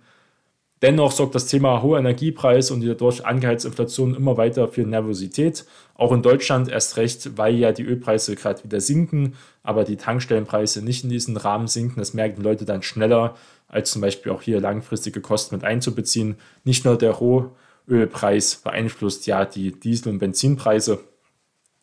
Dennoch 0.81 1.11
sorgt 1.11 1.35
das 1.35 1.47
Thema 1.47 1.83
hohe 1.83 1.99
Energiepreise 1.99 2.73
und 2.73 2.83
die 2.83 2.87
dadurch 2.87 3.26
angeheizte 3.26 3.67
Inflation 3.67 4.14
immer 4.14 4.37
weiter 4.37 4.69
für 4.69 4.83
Nervosität. 4.83 5.64
Auch 5.97 6.12
in 6.12 6.23
Deutschland 6.23 6.69
erst 6.69 6.99
recht, 6.99 7.37
weil 7.37 7.57
ja 7.57 7.73
die 7.73 7.83
Ölpreise 7.83 8.37
gerade 8.37 8.62
wieder 8.62 8.81
sinken, 8.81 9.35
aber 9.64 9.83
die 9.83 9.97
Tankstellenpreise 9.97 10.85
nicht 10.85 11.02
in 11.02 11.11
diesen 11.11 11.37
Rahmen 11.37 11.67
sinken. 11.67 11.99
Das 11.99 12.14
merken 12.14 12.43
Leute 12.43 12.64
dann 12.64 12.83
schneller, 12.83 13.35
als 13.67 13.90
zum 13.90 14.02
Beispiel 14.02 14.31
auch 14.31 14.43
hier 14.43 14.61
langfristige 14.61 15.21
Kosten 15.21 15.57
mit 15.57 15.64
einzubeziehen. 15.64 16.37
Nicht 16.62 16.85
nur 16.85 16.97
der 16.97 17.11
Rohölpreis 17.11 18.55
beeinflusst 18.62 19.26
ja 19.26 19.45
die 19.45 19.73
Diesel- 19.73 20.12
und 20.12 20.21
Benzinpreise. 20.21 21.00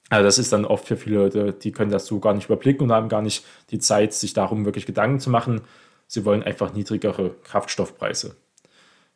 Also 0.10 0.24
das 0.24 0.38
ist 0.38 0.54
dann 0.54 0.66
oft 0.66 0.88
für 0.88 0.98
viele 0.98 1.18
Leute, 1.18 1.54
die 1.54 1.72
können 1.72 1.92
das 1.92 2.06
so 2.06 2.20
gar 2.20 2.34
nicht 2.34 2.46
überblicken 2.46 2.84
und 2.84 2.92
haben 2.92 3.10
gar 3.10 3.22
nicht 3.22 3.44
die 3.72 3.80
Zeit, 3.80 4.14
sich 4.14 4.34
darum 4.34 4.66
wirklich 4.66 4.86
Gedanken 4.86 5.20
zu 5.20 5.30
machen. 5.30 5.62
Sie 6.08 6.26
wollen 6.26 6.44
einfach 6.44 6.74
niedrigere 6.74 7.32
Kraftstoffpreise. 7.44 8.36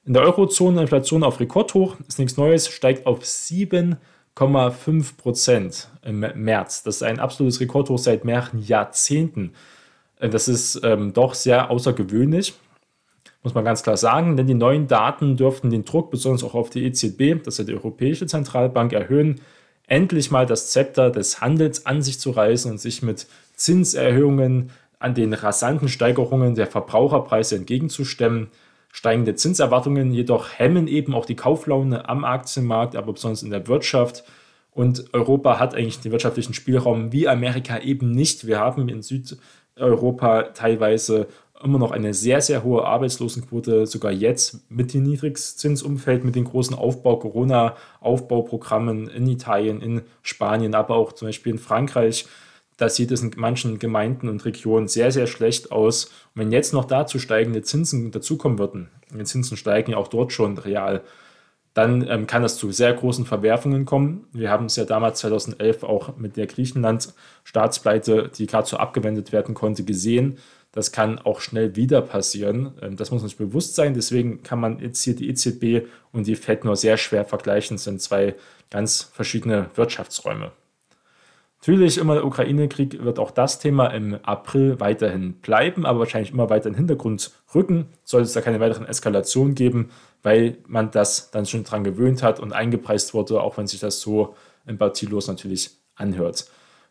In 0.05 0.13
der 0.13 0.23
Eurozone 0.23 0.81
Inflation 0.81 1.23
auf 1.23 1.39
Rekordhoch, 1.39 1.97
ist 2.07 2.17
nichts 2.17 2.37
Neues, 2.37 2.67
steigt 2.67 3.05
auf 3.05 3.21
7,5 3.21 5.17
Prozent 5.17 5.89
im 6.03 6.19
März. 6.19 6.83
Das 6.83 6.97
ist 6.97 7.03
ein 7.03 7.19
absolutes 7.19 7.59
Rekordhoch 7.59 7.99
seit 7.99 8.25
mehreren 8.25 8.63
Jahrzehnten. 8.63 9.53
Das 10.19 10.47
ist 10.47 10.81
ähm, 10.83 11.13
doch 11.13 11.35
sehr 11.35 11.69
außergewöhnlich, 11.69 12.55
muss 13.43 13.53
man 13.53 13.63
ganz 13.63 13.83
klar 13.83 13.95
sagen, 13.95 14.35
denn 14.35 14.47
die 14.47 14.53
neuen 14.53 14.87
Daten 14.87 15.37
dürften 15.37 15.69
den 15.69 15.85
Druck 15.85 16.11
besonders 16.11 16.43
auch 16.43 16.55
auf 16.55 16.69
die 16.69 16.83
EZB, 16.83 17.41
das 17.43 17.53
ist 17.53 17.59
ja 17.59 17.63
die 17.65 17.75
Europäische 17.75 18.25
Zentralbank, 18.25 18.91
erhöhen, 18.91 19.39
endlich 19.89 20.31
mal 20.31 20.45
das 20.45 20.71
Zepter 20.71 21.09
des 21.09 21.41
Handels 21.41 21.85
an 21.85 22.01
sich 22.01 22.19
zu 22.19 22.31
reißen 22.31 22.71
und 22.71 22.79
sich 22.79 23.03
mit 23.03 23.27
Zinserhöhungen 23.55 24.69
an 24.99 25.15
den 25.15 25.33
rasanten 25.33 25.89
Steigerungen 25.89 26.55
der 26.55 26.67
Verbraucherpreise 26.67 27.55
entgegenzustemmen. 27.55 28.47
Steigende 28.91 29.35
Zinserwartungen 29.35 30.11
jedoch 30.11 30.57
hemmen 30.57 30.87
eben 30.87 31.13
auch 31.13 31.25
die 31.25 31.35
Kauflaune 31.35 32.07
am 32.07 32.23
Aktienmarkt, 32.23 32.95
aber 32.95 33.13
besonders 33.13 33.43
in 33.43 33.51
der 33.51 33.67
Wirtschaft. 33.67 34.23
Und 34.71 35.13
Europa 35.13 35.59
hat 35.59 35.75
eigentlich 35.75 35.99
den 35.99 36.11
wirtschaftlichen 36.11 36.53
Spielraum 36.53 37.11
wie 37.11 37.27
Amerika 37.27 37.79
eben 37.79 38.11
nicht. 38.11 38.47
Wir 38.47 38.59
haben 38.59 38.89
in 38.89 39.01
Südeuropa 39.01 40.43
teilweise 40.53 41.27
immer 41.63 41.79
noch 41.79 41.91
eine 41.91 42.13
sehr, 42.13 42.41
sehr 42.41 42.63
hohe 42.63 42.85
Arbeitslosenquote, 42.85 43.85
sogar 43.85 44.11
jetzt 44.11 44.69
mit 44.71 44.93
dem 44.93 45.03
Niedrigzinsumfeld, 45.03 46.23
mit 46.23 46.35
den 46.35 46.45
großen 46.45 46.75
Aufbau, 46.75 47.17
Corona-Aufbauprogrammen 47.17 49.09
in 49.09 49.27
Italien, 49.27 49.81
in 49.81 50.01
Spanien, 50.21 50.75
aber 50.75 50.95
auch 50.95 51.13
zum 51.13 51.27
Beispiel 51.27 51.53
in 51.53 51.59
Frankreich 51.59 52.25
da 52.79 52.87
sieht 52.87 53.11
es 53.11 53.21
in 53.21 53.31
manchen 53.35 53.77
Gemeinden 53.77 54.29
und 54.29 54.45
Regionen 54.45 54.87
sehr, 54.87 55.11
sehr 55.11 55.27
schlecht 55.27 55.71
aus. 55.71 56.05
Und 56.05 56.41
wenn 56.41 56.51
jetzt 56.51 56.73
noch 56.73 56.85
dazu 56.85 57.19
steigende 57.19 57.61
Zinsen 57.61 58.11
dazukommen 58.11 58.57
würden, 58.57 58.89
die 59.13 59.23
Zinsen 59.25 59.57
steigen 59.57 59.91
ja 59.91 59.97
auch 59.97 60.07
dort 60.07 60.31
schon 60.31 60.57
real, 60.57 61.01
dann 61.73 62.07
ähm, 62.07 62.25
kann 62.25 62.43
es 62.43 62.57
zu 62.57 62.71
sehr 62.71 62.93
großen 62.93 63.25
Verwerfungen 63.25 63.85
kommen. 63.85 64.27
Wir 64.31 64.49
haben 64.49 64.65
es 64.65 64.77
ja 64.77 64.85
damals 64.85 65.19
2011 65.19 65.83
auch 65.83 66.15
mit 66.17 66.37
der 66.37 66.47
Griechenland-Staatspleite, 66.47 68.31
die 68.35 68.47
gerade 68.47 68.67
so 68.67 68.77
abgewendet 68.77 69.31
werden 69.33 69.53
konnte, 69.55 69.83
gesehen. 69.83 70.37
Das 70.71 70.91
kann 70.91 71.17
auch 71.17 71.41
schnell 71.41 71.75
wieder 71.75 72.01
passieren. 72.01 72.73
Ähm, 72.81 72.95
das 72.95 73.11
muss 73.11 73.23
uns 73.23 73.35
bewusst 73.35 73.75
sein. 73.75 73.93
Deswegen 73.93 74.43
kann 74.43 74.59
man 74.59 74.79
jetzt 74.79 75.03
hier 75.03 75.15
die 75.15 75.29
EZB 75.29 75.87
und 76.11 76.27
die 76.27 76.35
FED 76.35 76.63
nur 76.65 76.75
sehr 76.75 76.97
schwer 76.97 77.25
vergleichen. 77.25 77.77
Das 77.77 77.85
sind 77.85 78.01
zwei 78.01 78.35
ganz 78.69 79.01
verschiedene 79.13 79.69
Wirtschaftsräume. 79.75 80.51
Natürlich 81.61 81.97
immer 81.97 82.13
der 82.13 82.25
Ukraine-Krieg 82.25 83.03
wird 83.03 83.19
auch 83.19 83.31
das 83.31 83.59
Thema 83.59 83.87
im 83.87 84.17
April 84.23 84.79
weiterhin 84.79 85.33
bleiben, 85.33 85.85
aber 85.85 85.99
wahrscheinlich 85.99 86.31
immer 86.31 86.49
weiter 86.49 86.67
in 86.67 86.73
den 86.73 86.77
Hintergrund 86.77 87.31
rücken, 87.53 87.87
sollte 88.05 88.27
es 88.27 88.33
da 88.33 88.39
keine 88.39 88.61
weiteren 88.61 88.85
Eskalationen 88.85 89.55
geben, 89.55 89.89
weil 90.23 90.57
man 90.67 90.89
das 90.91 91.31
dann 91.31 91.45
schon 91.45 91.65
dran 91.65 91.83
gewöhnt 91.83 92.23
hat 92.23 92.39
und 92.39 92.53
eingepreist 92.53 93.13
wurde, 93.13 93.41
auch 93.41 93.57
wenn 93.57 93.67
sich 93.67 93.81
das 93.81 93.99
so 93.99 94.35
empathielos 94.65 95.27
natürlich 95.27 95.71
anhört. 95.95 96.45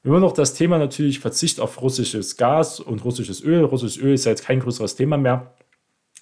Immer 0.05 0.21
noch 0.21 0.33
das 0.33 0.55
Thema 0.55 0.79
natürlich 0.79 1.19
Verzicht 1.19 1.61
auf 1.61 1.83
russisches 1.83 2.37
Gas 2.37 2.81
und 2.81 3.05
russisches 3.05 3.43
Öl. 3.43 3.65
Russisches 3.65 4.01
Öl 4.03 4.15
ist 4.15 4.25
ja 4.25 4.31
jetzt 4.31 4.45
kein 4.45 4.61
größeres 4.61 4.97
Thema 4.97 5.17
mehr. 5.17 5.53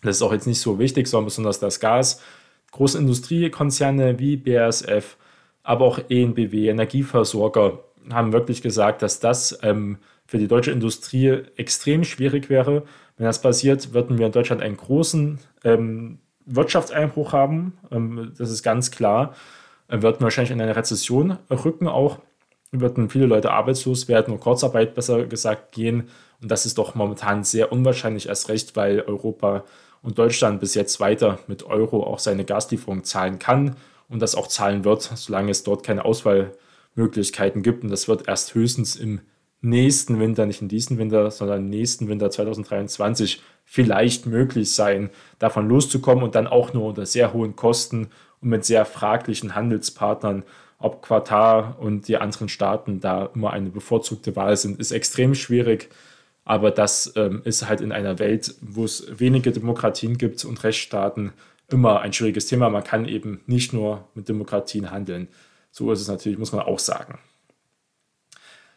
Das 0.03 0.17
ist 0.17 0.23
auch 0.23 0.33
jetzt 0.33 0.47
nicht 0.47 0.61
so 0.61 0.79
wichtig, 0.79 1.07
sondern 1.07 1.27
besonders 1.27 1.61
das 1.61 1.81
Gas. 1.81 2.23
Große 2.73 2.99
Industriekonzerne 2.99 4.19
wie 4.19 4.37
BASF, 4.37 5.17
aber 5.63 5.85
auch 5.85 5.99
ENBW, 6.09 6.69
Energieversorger, 6.69 7.81
haben 8.11 8.33
wirklich 8.33 8.63
gesagt, 8.63 9.03
dass 9.03 9.21
das 9.21 9.59
ähm, 9.63 9.99
für 10.27 10.39
die 10.39 10.49
deutsche 10.49 10.71
Industrie 10.71 11.43
extrem 11.57 12.05
schwierig 12.05 12.51
wäre. 12.51 12.85
Wenn 13.17 13.27
das 13.27 13.41
passiert, 13.41 13.95
würden 13.95 14.19
wir 14.19 14.27
in 14.27 14.33
Deutschland 14.33 14.63
einen 14.63 14.77
großen 14.77 15.39
ähm, 15.65 16.19
Wirtschaftseinbruch 16.45 17.33
haben. 17.33 17.79
Ähm, 17.91 18.33
das 18.37 18.51
ist 18.51 18.63
ganz 18.63 18.91
klar. 18.91 19.35
Wir 19.89 20.03
würden 20.03 20.21
wahrscheinlich 20.23 20.51
in 20.51 20.61
eine 20.61 20.77
Rezession 20.77 21.39
rücken 21.51 21.89
auch. 21.89 22.21
Würden 22.81 23.11
viele 23.11 23.27
Leute 23.27 23.53
arbeitslos 23.53 24.09
werden 24.09 24.33
und 24.33 24.41
Kurzarbeit 24.41 24.95
besser 24.95 25.25
gesagt 25.27 25.73
gehen. 25.73 26.09
Und 26.41 26.51
das 26.51 26.67
ist 26.67 26.79
doch 26.79 26.95
momentan 26.95 27.45
sehr 27.45 27.73
unwahrscheinlich, 27.73 28.29
erst 28.29 28.49
recht, 28.49 28.77
weil 28.77 29.01
Europa 29.01 29.65
und 30.03 30.19
Deutschland 30.19 30.61
bis 30.61 30.75
jetzt 30.75 31.01
weiter 31.01 31.39
mit 31.47 31.65
Euro 31.65 32.05
auch 32.05 32.19
seine 32.19 32.45
Gaslieferung 32.45 33.05
zahlen 33.05 33.39
kann 33.39 33.77
und 34.09 34.21
das 34.21 34.35
auch 34.35 34.47
zahlen 34.47 34.85
wird, 34.85 35.03
solange 35.03 35.51
es 35.51 35.65
dort 35.65 35.83
keine 35.85 36.05
Auswahl 36.05 36.45
gibt 36.45 36.59
Möglichkeiten 36.97 37.63
gibt. 37.63 37.85
Und 37.85 37.91
das 37.91 38.09
wird 38.09 38.27
erst 38.27 38.55
höchstens 38.55 38.97
im 38.97 39.21
nächsten 39.61 40.19
Winter, 40.19 40.47
nicht 40.47 40.63
in 40.63 40.69
diesem 40.69 40.99
Winter, 40.99 41.31
sondern 41.31 41.61
im 41.61 41.71
nächsten 41.71 42.09
Winter 42.09 42.31
2023 42.31 43.43
vielleicht 43.65 44.27
möglich 44.27 44.73
sein, 44.73 45.11
davon 45.39 45.69
loszukommen 45.69 46.25
und 46.25 46.35
dann 46.35 46.47
auch 46.47 46.73
nur 46.73 46.87
unter 46.87 47.07
sehr 47.07 47.33
hohen 47.33 47.57
Kosten 47.57 48.09
und 48.41 48.49
mit 48.49 48.65
sehr 48.65 48.85
fraglichen 48.85 49.55
Handelspartnern, 49.55 50.45
ob 50.79 51.03
Qatar 51.03 51.79
und 51.81 52.09
die 52.09 52.19
anderen 52.19 52.49
Staaten 52.49 53.01
da 53.01 53.31
immer 53.35 53.53
eine 53.53 53.71
bevorzugte 53.71 54.37
Wahl 54.37 54.57
sind, 54.57 54.79
ist 54.79 54.93
extrem 54.93 55.35
schwierig. 55.35 55.91
Aber 56.45 56.71
das 56.71 57.13
ähm, 57.17 57.43
ist 57.45 57.69
halt 57.69 57.81
in 57.81 57.93
einer 57.93 58.19
Welt, 58.19 58.55
wo 58.61 58.85
es 58.85 59.07
wenige 59.19 59.51
Demokratien 59.53 60.17
gibt 60.17 60.45
und 60.45 60.63
Rechtsstaaten, 60.63 61.33
immer 61.69 62.01
ein 62.01 62.13
schwieriges 62.13 62.47
Thema. 62.47 62.71
Man 62.71 62.85
kann 62.85 63.07
eben 63.07 63.41
nicht 63.47 63.73
nur 63.73 64.05
mit 64.15 64.29
Demokratien 64.29 64.91
handeln. 64.91 65.29
So 65.73 65.91
ist 65.91 66.01
es 66.01 66.09
natürlich, 66.09 66.39
muss 66.39 66.53
man 66.53 66.65
auch 66.65 66.79
sagen. 66.79 67.19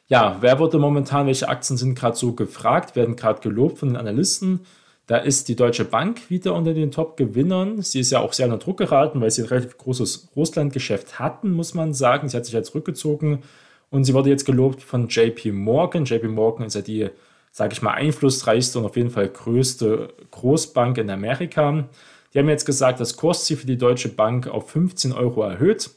Ja, 0.07 0.37
wer 0.41 0.57
wurde 0.57 0.79
momentan, 0.79 1.27
welche 1.27 1.47
Aktien 1.47 1.77
sind 1.77 1.93
gerade 1.93 2.17
so 2.17 2.33
gefragt, 2.33 2.95
werden 2.95 3.15
gerade 3.15 3.41
gelobt 3.41 3.77
von 3.77 3.89
den 3.89 3.97
Analysten. 3.97 4.61
Da 5.09 5.17
ist 5.17 5.47
die 5.47 5.55
Deutsche 5.55 5.85
Bank 5.85 6.29
wieder 6.29 6.53
unter 6.53 6.75
den 6.75 6.91
Top-Gewinnern. 6.91 7.81
Sie 7.81 7.99
ist 7.99 8.11
ja 8.11 8.19
auch 8.19 8.31
sehr 8.31 8.45
unter 8.45 8.59
Druck 8.59 8.77
geraten, 8.77 9.19
weil 9.19 9.31
sie 9.31 9.41
ein 9.41 9.47
relativ 9.47 9.75
großes 9.79 10.29
Russland-Geschäft 10.35 11.17
hatten, 11.17 11.49
muss 11.49 11.73
man 11.73 11.95
sagen. 11.95 12.29
Sie 12.29 12.37
hat 12.37 12.45
sich 12.45 12.53
ja 12.53 12.61
zurückgezogen 12.61 13.41
und 13.89 14.03
sie 14.03 14.13
wurde 14.13 14.29
jetzt 14.29 14.45
gelobt 14.45 14.83
von 14.83 15.07
JP 15.07 15.51
Morgan. 15.53 16.05
JP 16.05 16.27
Morgan 16.27 16.67
ist 16.67 16.75
ja 16.75 16.81
die, 16.81 17.09
sage 17.51 17.73
ich 17.73 17.81
mal, 17.81 17.93
einflussreichste 17.93 18.77
und 18.77 18.85
auf 18.85 18.97
jeden 18.97 19.09
Fall 19.09 19.29
größte 19.29 20.13
Großbank 20.29 20.99
in 20.99 21.09
Amerika. 21.09 21.89
Die 22.31 22.37
haben 22.37 22.47
jetzt 22.47 22.67
gesagt, 22.67 22.99
das 22.99 23.17
Kursziel 23.17 23.57
für 23.57 23.65
die 23.65 23.79
Deutsche 23.79 24.09
Bank 24.09 24.47
auf 24.47 24.69
15 24.69 25.11
Euro 25.13 25.41
erhöht 25.41 25.89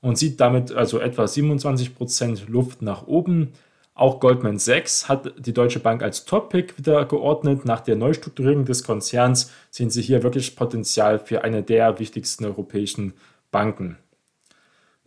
und 0.00 0.18
sieht 0.18 0.38
damit 0.40 0.70
also 0.70 1.00
etwa 1.00 1.24
27% 1.24 2.48
Luft 2.48 2.80
nach 2.80 3.08
oben. 3.08 3.54
Auch 3.94 4.20
Goldman 4.20 4.58
Sachs 4.58 5.08
hat 5.08 5.34
die 5.38 5.52
Deutsche 5.52 5.78
Bank 5.78 6.02
als 6.02 6.24
Top-Pick 6.24 6.78
wieder 6.78 7.04
geordnet. 7.04 7.66
Nach 7.66 7.80
der 7.80 7.96
Neustrukturierung 7.96 8.64
des 8.64 8.84
Konzerns 8.84 9.50
sehen 9.70 9.90
sie 9.90 10.00
hier 10.00 10.22
wirklich 10.22 10.56
Potenzial 10.56 11.18
für 11.18 11.44
eine 11.44 11.62
der 11.62 11.98
wichtigsten 11.98 12.46
europäischen 12.46 13.12
Banken. 13.50 13.98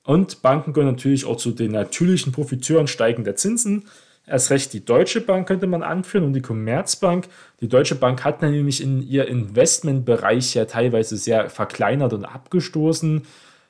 Und 0.04 0.44
Banken 0.44 0.72
gehören 0.72 0.92
natürlich 0.92 1.26
auch 1.26 1.38
zu 1.38 1.52
den 1.52 1.72
natürlichen 1.72 2.32
Profiteuren 2.32 2.88
steigender 2.88 3.36
Zinsen. 3.36 3.86
Erst 4.28 4.52
recht 4.52 4.72
die 4.74 4.86
Deutsche 4.86 5.22
Bank 5.22 5.48
könnte 5.48 5.66
man 5.66 5.82
anführen 5.82 6.26
und 6.26 6.34
die 6.34 6.42
Commerzbank. 6.42 7.28
Die 7.62 7.68
Deutsche 7.68 7.96
Bank 7.96 8.24
hat 8.24 8.42
nämlich 8.44 8.82
in 8.82 9.02
ihr 9.02 9.28
Investmentbereich 9.28 10.54
ja 10.54 10.66
teilweise 10.66 11.18
sehr 11.18 11.50
verkleinert 11.50 12.14
und 12.14 12.26
abgestoßen. 12.26 13.24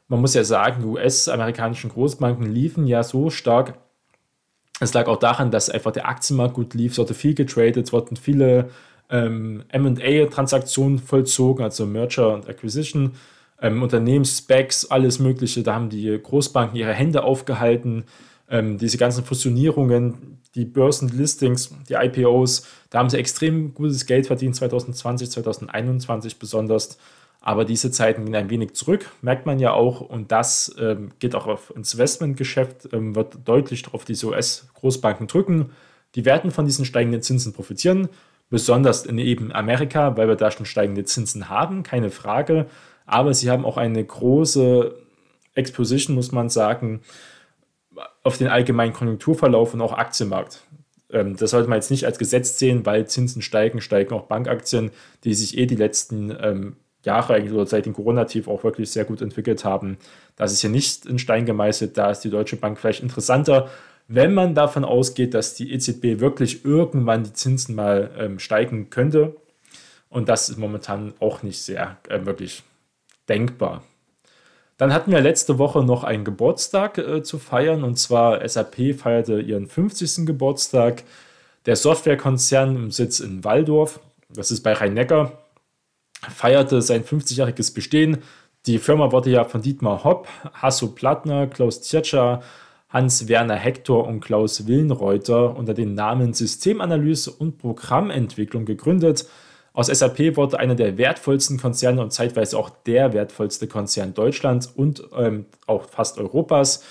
Man 0.10 0.22
muss 0.22 0.34
ja 0.34 0.44
sagen, 0.44 0.82
die 0.82 0.88
US-amerikanischen 0.88 1.90
Großbanken 1.90 2.52
liefen 2.52 2.86
ja 2.86 3.02
so 3.04 3.30
stark. 3.30 3.76
Es 4.80 4.94
lag 4.94 5.08
auch 5.08 5.20
daran, 5.20 5.52
dass 5.52 5.70
einfach 5.70 5.92
der 5.92 6.08
Aktienmarkt 6.08 6.56
gut 6.56 6.74
lief, 6.74 6.94
es 6.94 6.98
wurde 6.98 7.14
viel 7.14 7.34
getradet, 7.34 7.88
es 7.88 7.94
wurden 7.94 8.18
viele 8.18 8.70
ähm, 9.10 9.64
MA-Transaktionen 9.74 11.00
vollzogen, 11.00 11.64
also 11.64 11.86
Merger 11.86 12.34
und 12.34 12.50
Acquisition 12.50 13.14
ähm, 13.62 13.82
Unternehmensspecs, 13.82 14.86
alles 14.92 15.20
Mögliche. 15.20 15.64
Da 15.64 15.76
haben 15.76 15.90
die 15.90 16.20
Großbanken 16.22 16.78
ihre 16.78 16.94
Hände 16.94 17.24
aufgehalten. 17.24 18.06
Ähm, 18.50 18.78
diese 18.78 18.98
ganzen 18.98 19.24
Fusionierungen, 19.24 20.40
die 20.56 20.66
Börsenlistings, 20.66 21.74
die 21.90 21.94
IPOs, 21.94 22.68
da 22.90 23.00
haben 23.00 23.10
sie 23.10 23.18
extrem 23.18 23.74
gutes 23.74 24.06
Geld 24.06 24.28
verdient, 24.28 24.56
2020, 24.56 25.32
2021 25.32 26.38
besonders. 26.38 26.98
Aber 27.46 27.64
diese 27.64 27.92
Zeiten 27.92 28.26
gehen 28.26 28.36
ein 28.36 28.50
wenig 28.50 28.74
zurück, 28.74 29.10
merkt 29.22 29.46
man 29.46 29.60
ja 29.60 29.72
auch. 29.72 30.02
Und 30.02 30.34
das 30.34 30.76
ähm, 30.78 31.12
geht 31.20 31.34
auch 31.34 31.48
auf 31.48 31.72
Investmentgeschäft, 31.74 32.92
ähm, 32.92 33.16
wird 33.16 33.38
deutlich 33.46 33.86
auf 33.94 34.04
diese 34.04 34.28
US-Großbanken 34.28 35.28
drücken. 35.28 35.72
Die 36.16 36.26
werden 36.26 36.52
von 36.52 36.66
diesen 36.66 36.84
steigenden 36.84 37.22
Zinsen 37.22 37.54
profitieren, 37.54 38.10
besonders 38.50 39.06
in 39.06 39.18
eben 39.20 39.54
Amerika, 39.54 40.18
weil 40.18 40.28
wir 40.28 40.36
da 40.36 40.52
schon 40.52 40.66
steigende 40.66 41.06
Zinsen 41.06 41.50
haben, 41.50 41.84
keine 41.84 42.10
Frage 42.10 42.68
aber 43.06 43.34
sie 43.34 43.50
haben 43.50 43.66
auch 43.66 43.78
eine 43.78 44.04
große 44.04 44.96
Exposition, 45.54 46.16
muss 46.16 46.32
man 46.32 46.50
sagen, 46.50 47.02
auf 48.24 48.38
den 48.38 48.48
allgemeinen 48.48 48.94
Konjunkturverlauf 48.94 49.74
und 49.74 49.82
auch 49.82 49.94
Aktienmarkt. 49.94 50.62
Ähm, 51.12 51.38
das 51.38 51.52
sollte 51.52 51.70
man 51.70 51.78
jetzt 51.78 51.92
nicht 51.92 52.06
als 52.06 52.20
Gesetz 52.20 52.58
sehen, 52.58 52.86
weil 52.86 53.08
Zinsen 53.08 53.42
steigen, 53.42 53.80
steigen 53.80 54.14
auch 54.14 54.24
Bankaktien, 54.24 54.92
die 55.24 55.34
sich 55.34 55.58
eh 55.58 55.66
die 55.66 55.76
letzten 55.76 56.36
ähm, 56.42 56.76
Jahre 57.06 57.36
eigentlich 57.36 57.54
oder 57.54 57.66
seit 57.66 57.86
dem 57.86 57.94
Corona-Tief 57.94 58.48
auch 58.48 58.64
wirklich 58.64 58.92
sehr 58.92 59.06
gut 59.06 59.22
entwickelt 59.22 59.64
haben. 59.64 59.98
Das 60.36 60.52
ist 60.52 60.62
hier 60.62 60.70
nicht 60.70 61.06
in 61.06 61.20
Stein 61.20 61.46
gemeißelt, 61.46 61.98
da 61.98 62.12
ist 62.12 62.22
die 62.22 62.30
Deutsche 62.30 62.58
Bank 62.58 62.78
vielleicht 62.80 63.02
interessanter, 63.02 63.70
wenn 64.08 64.34
man 64.34 64.54
davon 64.54 64.86
ausgeht, 64.86 65.34
dass 65.34 65.56
die 65.56 65.74
EZB 65.74 66.20
wirklich 66.20 66.64
irgendwann 66.66 67.24
die 67.24 67.34
Zinsen 67.34 67.76
mal 67.76 68.12
ähm, 68.18 68.40
steigen 68.40 68.90
könnte. 68.90 69.36
Und 70.10 70.30
das 70.30 70.50
ist 70.50 70.58
momentan 70.58 71.14
auch 71.20 71.42
nicht 71.42 71.62
sehr 71.62 71.98
äh, 72.08 72.26
wirklich 72.26 72.64
denkbar. 73.28 73.84
Dann 74.78 74.94
hatten 74.94 75.12
wir 75.12 75.22
letzte 75.22 75.58
Woche 75.58 75.84
noch 75.84 76.04
einen 76.04 76.26
Geburtstag 76.26 76.98
äh, 76.98 77.24
zu 77.24 77.40
feiern 77.40 77.84
und 77.84 77.98
zwar 77.98 78.48
SAP 78.48 78.96
feierte 78.98 79.40
ihren 79.40 79.68
50. 79.68 80.26
Geburtstag. 80.26 81.04
Der 81.66 81.76
Softwarekonzern 81.76 82.76
im 82.76 82.92
Sitz 82.92 83.20
in 83.20 83.44
Waldorf, 83.44 84.00
das 84.30 84.52
ist 84.52 84.62
bei 84.62 84.74
Rhein-Neckar, 84.74 85.32
feierte 86.30 86.82
sein 86.82 87.04
50-jähriges 87.04 87.74
Bestehen. 87.74 88.20
Die 88.66 88.80
Firma 88.80 89.12
wurde 89.12 89.30
ja 89.30 89.44
von 89.44 89.62
Dietmar 89.62 90.04
Hopp, 90.04 90.28
Hasso 90.54 90.88
Plattner, 90.88 91.48
Klaus 91.48 91.82
Tiertscher, 91.82 92.42
Hans-Werner 92.90 93.56
Hector 93.56 94.08
und 94.08 94.22
Klaus 94.22 94.68
Willenreuter 94.68 95.56
unter 95.56 95.74
den 95.74 95.94
Namen 95.96 96.34
Systemanalyse 96.34 97.30
und 97.32 97.58
Programmentwicklung 97.58 98.66
gegründet. 98.66 99.28
Aus 99.74 99.88
SAP 99.88 100.38
wurde 100.38 100.58
einer 100.58 100.76
der 100.76 100.98
wertvollsten 100.98 101.60
Konzerne 101.60 102.02
und 102.02 102.14
zeitweise 102.14 102.58
auch 102.58 102.70
der 102.70 103.12
wertvollste 103.12 103.68
Konzern 103.68 104.14
Deutschlands 104.14 104.68
und 104.68 105.04
ähm, 105.18 105.46
auch 105.68 105.90
fast 105.90 106.18
Europas. 106.18 106.84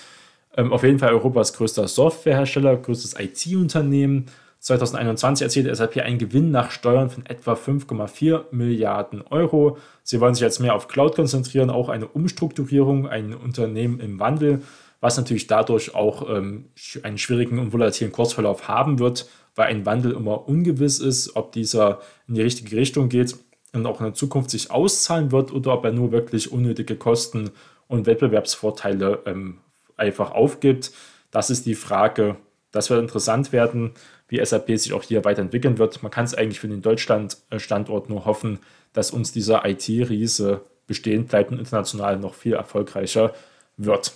Ähm, 0.57 0.73
auf 0.73 0.83
jeden 0.83 0.99
Fall 0.99 1.15
Europas 1.15 1.55
größter 1.55 1.89
Softwarehersteller, 1.89 2.77
größtes 2.77 3.17
IT-Unternehmen. 3.19 4.27
2021 4.65 5.45
erzielte 5.45 5.75
SAP 5.75 5.99
einen 5.99 6.19
Gewinn 6.19 6.51
nach 6.51 6.71
Steuern 6.71 7.11
von 7.11 7.25
etwa 7.27 7.55
5,4 7.55 8.47
Milliarden 8.51 9.23
Euro. 9.23 9.79
Sie 10.03 10.21
wollen 10.21 10.35
sich 10.35 10.43
jetzt 10.43 10.61
mehr 10.61 10.75
auf 10.75 10.89
Cloud 10.89 11.15
konzentrieren, 11.15 11.71
auch 11.71 11.89
eine 11.89 12.07
Umstrukturierung, 12.07 13.07
ein 13.07 13.35
Unternehmen 13.35 14.01
im 14.01 14.19
Wandel, 14.19 14.63
was 15.01 15.17
natürlich 15.17 15.47
dadurch 15.47 15.95
auch 15.95 16.29
ähm, 16.29 16.71
einen 17.03 17.19
schwierigen 17.19 17.59
und 17.59 17.73
volatilen 17.73 18.13
Kursverlauf 18.13 18.69
haben 18.69 18.99
wird 18.99 19.27
weil 19.55 19.69
ein 19.69 19.87
Wandel 19.87 20.13
immer 20.13 20.49
ungewiss 20.49 20.99
ist, 20.99 21.37
ob 21.37 21.53
dieser 21.53 22.01
in 22.27 22.35
die 22.35 22.43
richtige 22.43 22.77
Richtung 22.77 23.09
geht 23.09 23.37
und 23.73 23.87
auch 23.87 24.01
in 24.01 24.07
der 24.07 24.15
Zukunft 24.15 24.51
sich 24.51 24.71
auszahlen 24.71 25.33
wird 25.33 25.53
oder 25.53 25.75
ob 25.75 25.85
er 25.85 25.93
nur 25.93 26.13
wirklich 26.13 26.53
unnötige 26.53 26.97
Kosten 26.97 27.51
und 27.87 28.07
Wettbewerbsvorteile 28.07 29.23
ähm, 29.27 29.59
einfach 29.97 30.33
aufgibt. 30.33 30.93
Das 31.31 31.51
ist 31.51 31.67
die 31.67 31.75
Frage. 31.75 32.37
Das 32.73 32.91
wird 32.91 33.01
interessant 33.01 33.53
werden, 33.53 33.93
wie 34.35 34.45
SAP 34.45 34.77
sich 34.79 34.93
auch 34.93 35.03
hier 35.03 35.25
weiterentwickeln 35.25 35.79
wird. 35.79 36.03
Man 36.03 36.11
kann 36.11 36.25
es 36.25 36.35
eigentlich 36.35 36.61
für 36.61 36.69
den 36.69 36.83
Deutschland-Standort 36.83 38.09
nur 38.09 38.25
hoffen, 38.25 38.59
dass 38.93 39.13
uns 39.13 39.33
dieser 39.33 39.65
IT-Riese 39.65 40.63
bestehen 40.87 41.27
bleibt 41.27 41.53
und 41.53 41.59
international 41.59 42.19
noch 42.19 42.35
viel 42.35 42.55
erfolgreicher 42.55 43.33
wird. 43.77 44.13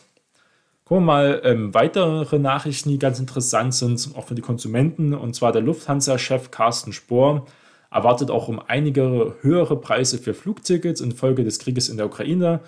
Gucken 0.85 1.05
wir 1.05 1.13
mal 1.13 1.41
ähm, 1.45 1.75
weitere 1.75 2.39
Nachrichten, 2.39 2.91
die 2.91 2.99
ganz 2.99 3.21
interessant 3.21 3.75
sind, 3.75 4.11
auch 4.17 4.27
für 4.27 4.35
die 4.35 4.43
Konsumenten. 4.43 5.15
Und 5.15 5.35
zwar 5.35 5.53
der 5.53 5.63
Lufthansa-Chef 5.63 6.51
Carsten 6.51 6.93
Spohr 6.93 7.47
erwartet 7.91 8.31
auch 8.31 8.49
um 8.49 8.61
einige 8.67 9.37
höhere 9.41 9.81
Preise 9.81 10.19
für 10.19 10.35
Flugtickets 10.35 11.01
infolge 11.01 11.45
des 11.45 11.59
Krieges 11.59 11.89
in 11.89 11.97
der 11.97 12.07
Ukraine. 12.07 12.61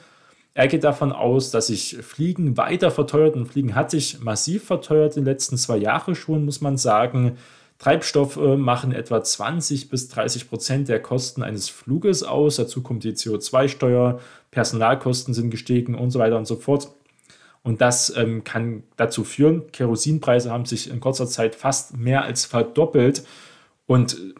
Er 0.54 0.68
geht 0.68 0.84
davon 0.84 1.12
aus, 1.12 1.50
dass 1.50 1.68
sich 1.68 1.98
Fliegen 2.02 2.56
weiter 2.56 2.90
verteuert 2.90 3.36
und 3.36 3.46
Fliegen 3.46 3.74
hat 3.74 3.90
sich 3.90 4.20
massiv 4.20 4.64
verteuert 4.64 5.16
in 5.16 5.24
den 5.24 5.32
letzten 5.32 5.56
zwei 5.56 5.76
Jahren 5.76 6.14
schon, 6.14 6.44
muss 6.44 6.60
man 6.60 6.76
sagen. 6.76 7.36
Treibstoffe 7.78 8.36
machen 8.36 8.92
etwa 8.92 9.22
20 9.22 9.88
bis 9.88 10.08
30 10.08 10.50
Prozent 10.50 10.88
der 10.88 11.00
Kosten 11.00 11.42
eines 11.42 11.70
Fluges 11.70 12.22
aus. 12.22 12.56
Dazu 12.56 12.82
kommt 12.82 13.04
die 13.04 13.12
CO2-Steuer, 13.12 14.20
Personalkosten 14.50 15.32
sind 15.32 15.50
gestiegen 15.50 15.94
und 15.94 16.10
so 16.10 16.18
weiter 16.18 16.36
und 16.36 16.46
so 16.46 16.56
fort. 16.56 16.90
Und 17.62 17.80
das 17.80 18.14
ähm, 18.16 18.44
kann 18.44 18.82
dazu 18.96 19.24
führen, 19.24 19.70
Kerosinpreise 19.72 20.50
haben 20.50 20.64
sich 20.64 20.90
in 20.90 21.00
kurzer 21.00 21.26
Zeit 21.26 21.54
fast 21.54 21.96
mehr 21.96 22.22
als 22.24 22.44
verdoppelt. 22.44 23.24
Und 23.86 24.14
äh, 24.14 24.34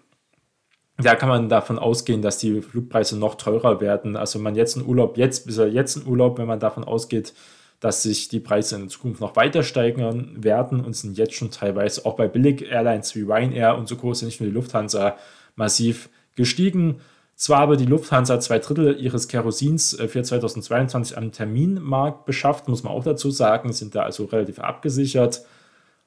da 1.03 1.15
kann 1.15 1.29
man 1.29 1.49
davon 1.49 1.79
ausgehen, 1.79 2.23
dass 2.23 2.39
die 2.39 2.61
Flugpreise 2.61 3.19
noch 3.19 3.37
teurer 3.37 3.81
werden. 3.81 4.17
Also 4.17 4.39
man 4.39 4.55
jetzt 4.55 4.77
in 4.77 4.85
Urlaub, 4.85 5.17
jetzt 5.17 5.47
bis 5.47 5.57
jetzt 5.57 5.97
in 5.97 6.07
Urlaub, 6.07 6.39
wenn 6.39 6.47
man 6.47 6.61
davon 6.61 6.85
ausgeht, 6.85 7.35
dass 7.81 8.03
sich 8.03 8.29
die 8.29 8.41
Preise 8.41 8.77
in 8.77 8.89
Zukunft 8.89 9.21
noch 9.21 9.37
weiter 9.37 9.63
steigern 9.63 10.33
werden 10.37 10.85
und 10.85 10.95
sind 10.95 11.17
jetzt 11.17 11.35
schon 11.35 11.51
teilweise 11.51 12.05
auch 12.05 12.15
bei 12.15 12.29
Billig-Airlines 12.29 13.15
wie 13.17 13.23
Ryanair 13.23 13.77
und 13.77 13.89
so 13.89 13.97
groß, 13.97 14.23
nicht 14.23 14.41
nur 14.41 14.51
die 14.51 14.55
Lufthansa, 14.55 15.17
massiv 15.57 16.11
gestiegen. 16.37 17.01
Zwar 17.37 17.61
aber 17.61 17.79
die 17.79 17.87
Lufthansa 17.87 18.39
zwei 18.39 18.59
Drittel 18.59 19.01
ihres 19.01 19.27
Kerosins 19.27 19.99
äh, 19.99 20.09
für 20.09 20.23
2022 20.23 21.17
am 21.17 21.33
Terminmarkt 21.33 22.27
beschafft, 22.27 22.69
muss 22.69 22.83
man 22.83 22.93
auch 22.93 23.03
dazu 23.03 23.31
sagen, 23.31 23.73
sind 23.73 23.95
da 23.95 24.03
also 24.03 24.27
relativ 24.27 24.59
abgesichert. 24.59 25.43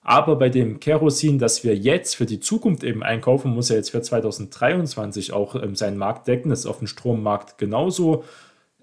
Aber 0.03 0.35
bei 0.35 0.49
dem 0.49 0.79
Kerosin, 0.79 1.39
das 1.39 1.63
wir 1.63 1.75
jetzt 1.75 2.15
für 2.15 2.25
die 2.25 2.39
Zukunft 2.39 2.83
eben 2.83 3.03
einkaufen, 3.03 3.53
muss 3.53 3.69
er 3.69 3.77
jetzt 3.77 3.91
für 3.91 4.01
2023 4.01 5.31
auch 5.31 5.55
ähm, 5.55 5.75
seinen 5.75 5.97
Markt 5.97 6.27
decken. 6.27 6.49
Das 6.49 6.59
ist 6.59 6.65
auf 6.65 6.79
dem 6.79 6.87
Strommarkt 6.87 7.57
genauso. 7.57 8.25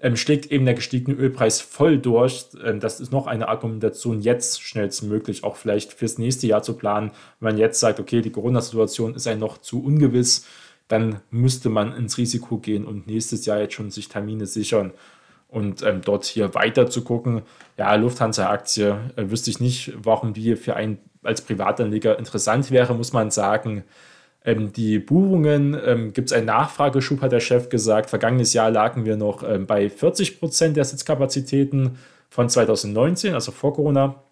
Ähm, 0.03 0.17
schlägt 0.17 0.51
eben 0.51 0.65
der 0.65 0.75
gestiegene 0.75 1.17
Ölpreis 1.17 1.61
voll 1.61 1.99
durch. 1.99 2.47
Ähm, 2.65 2.81
das 2.81 3.01
ist 3.01 3.13
noch 3.13 3.27
eine 3.27 3.49
Argumentation, 3.49 4.23
jetzt 4.23 4.63
schnellstmöglich 4.63 5.45
auch 5.45 5.57
vielleicht 5.57 5.93
fürs 5.93 6.17
nächste 6.17 6.47
Jahr 6.47 6.63
zu 6.63 6.73
planen. 6.75 7.11
Wenn 7.39 7.53
man 7.53 7.59
jetzt 7.59 7.81
sagt, 7.81 8.01
okay, 8.01 8.23
die 8.23 8.33
Corona-Situation 8.33 9.15
ist 9.15 9.27
ein 9.27 9.39
noch 9.39 9.59
zu 9.59 9.85
ungewiss, 9.85 10.47
dann 10.89 11.21
müsste 11.31 11.69
man 11.69 11.95
ins 11.95 12.17
Risiko 12.17 12.57
gehen 12.57 12.87
und 12.87 13.07
nächstes 13.07 13.45
Jahr 13.45 13.61
jetzt 13.61 13.75
schon 13.75 13.91
sich 13.91 14.09
Termine 14.09 14.47
sichern 14.47 14.93
und 15.49 15.83
ähm, 15.83 16.01
dort 16.03 16.25
hier 16.25 16.55
weiter 16.55 16.89
zu 16.89 17.05
gucken. 17.05 17.43
Ja, 17.77 17.95
Lufthansa-Aktie 17.95 18.99
äh, 19.17 19.31
wüsste 19.31 19.51
ich 19.51 19.61
nicht, 19.61 19.93
warum 19.97 20.33
die 20.33 20.57
für 20.57 20.77
einen 20.77 20.99
als 21.23 21.43
Privatanleger 21.43 22.19
interessant 22.19 22.71
wäre, 22.71 22.95
muss 22.95 23.13
man 23.13 23.31
sagen. 23.31 23.85
Ähm, 24.45 24.73
die 24.73 24.99
Buchungen 24.99 25.79
ähm, 25.85 26.13
gibt 26.13 26.31
es 26.31 26.37
einen 26.37 26.47
Nachfrageschub, 26.47 27.21
hat 27.21 27.33
der 27.33 27.41
Chef 27.41 27.69
gesagt. 27.69 28.11
Vergangenes 28.11 28.53
Jahr 28.53 28.71
lagen 28.71 29.05
wir 29.05 29.17
noch 29.17 29.43
ähm, 29.43 29.67
bei 29.67 29.91
40 29.91 30.41
Prozent 30.41 30.77
der 30.77 30.85
Sitzkapazitäten 30.85 31.99
von 32.31 32.49
2019, 32.49 33.35
also 33.35 33.53
vor 33.53 33.75
Corona. 33.75 34.23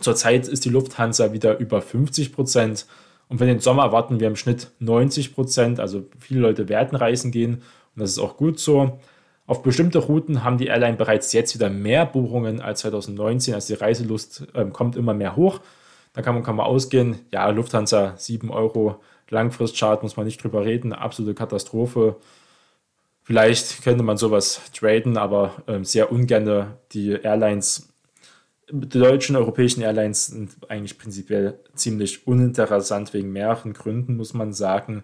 Zurzeit 0.00 0.48
ist 0.48 0.64
die 0.64 0.70
Lufthansa 0.70 1.32
wieder 1.32 1.58
über 1.58 1.82
50 1.82 2.32
Prozent. 2.32 2.86
Und 3.28 3.38
für 3.38 3.46
den 3.46 3.60
Sommer 3.60 3.84
erwarten 3.84 4.18
wir 4.18 4.26
im 4.26 4.36
Schnitt 4.36 4.70
90 4.80 5.34
Prozent. 5.34 5.78
Also 5.78 6.06
viele 6.18 6.40
Leute 6.40 6.68
werden 6.68 6.96
reisen 6.96 7.30
gehen 7.30 7.62
und 7.94 8.02
das 8.02 8.10
ist 8.10 8.18
auch 8.18 8.36
gut 8.36 8.58
so. 8.58 8.98
Auf 9.46 9.62
bestimmte 9.62 9.98
Routen 9.98 10.44
haben 10.44 10.58
die 10.58 10.66
Airline 10.66 10.96
bereits 10.96 11.32
jetzt 11.32 11.54
wieder 11.54 11.70
mehr 11.70 12.06
Buchungen 12.06 12.60
als 12.60 12.80
2019. 12.80 13.54
Also 13.54 13.74
die 13.74 13.80
Reiselust 13.80 14.46
äh, 14.54 14.64
kommt 14.66 14.96
immer 14.96 15.12
mehr 15.12 15.36
hoch. 15.36 15.60
Da 16.12 16.22
kann 16.22 16.34
man, 16.34 16.42
kann 16.42 16.56
man 16.56 16.66
ausgehen, 16.66 17.20
ja, 17.32 17.48
Lufthansa 17.50 18.14
7 18.16 18.50
Euro 18.50 19.00
Langfristchart, 19.28 20.02
muss 20.02 20.16
man 20.16 20.26
nicht 20.26 20.42
drüber 20.42 20.64
reden, 20.64 20.92
absolute 20.92 21.34
Katastrophe. 21.34 22.16
Vielleicht 23.22 23.84
könnte 23.84 24.02
man 24.02 24.16
sowas 24.16 24.60
traden, 24.72 25.16
aber 25.16 25.62
äh, 25.66 25.84
sehr 25.84 26.10
ungern. 26.10 26.74
Die 26.92 27.12
Airlines 27.12 27.90
die 28.72 28.98
deutschen 28.98 29.36
europäischen 29.36 29.82
Airlines 29.82 30.26
sind 30.26 30.52
eigentlich 30.68 30.98
prinzipiell 30.98 31.58
ziemlich 31.74 32.26
uninteressant 32.26 33.12
wegen 33.12 33.32
mehreren 33.32 33.72
Gründen, 33.72 34.16
muss 34.16 34.34
man 34.34 34.52
sagen. 34.52 35.02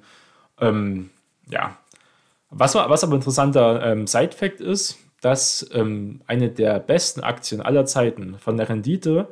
Ähm, 0.60 1.10
ja, 1.50 1.76
was, 2.50 2.74
was 2.74 3.04
aber 3.04 3.16
interessanter 3.16 3.84
ähm, 3.84 4.06
Side-Fact 4.06 4.60
ist, 4.60 4.98
dass 5.20 5.68
ähm, 5.72 6.20
eine 6.26 6.50
der 6.50 6.78
besten 6.78 7.20
Aktien 7.20 7.60
aller 7.60 7.86
Zeiten 7.86 8.38
von 8.38 8.56
der 8.56 8.68
Rendite 8.68 9.28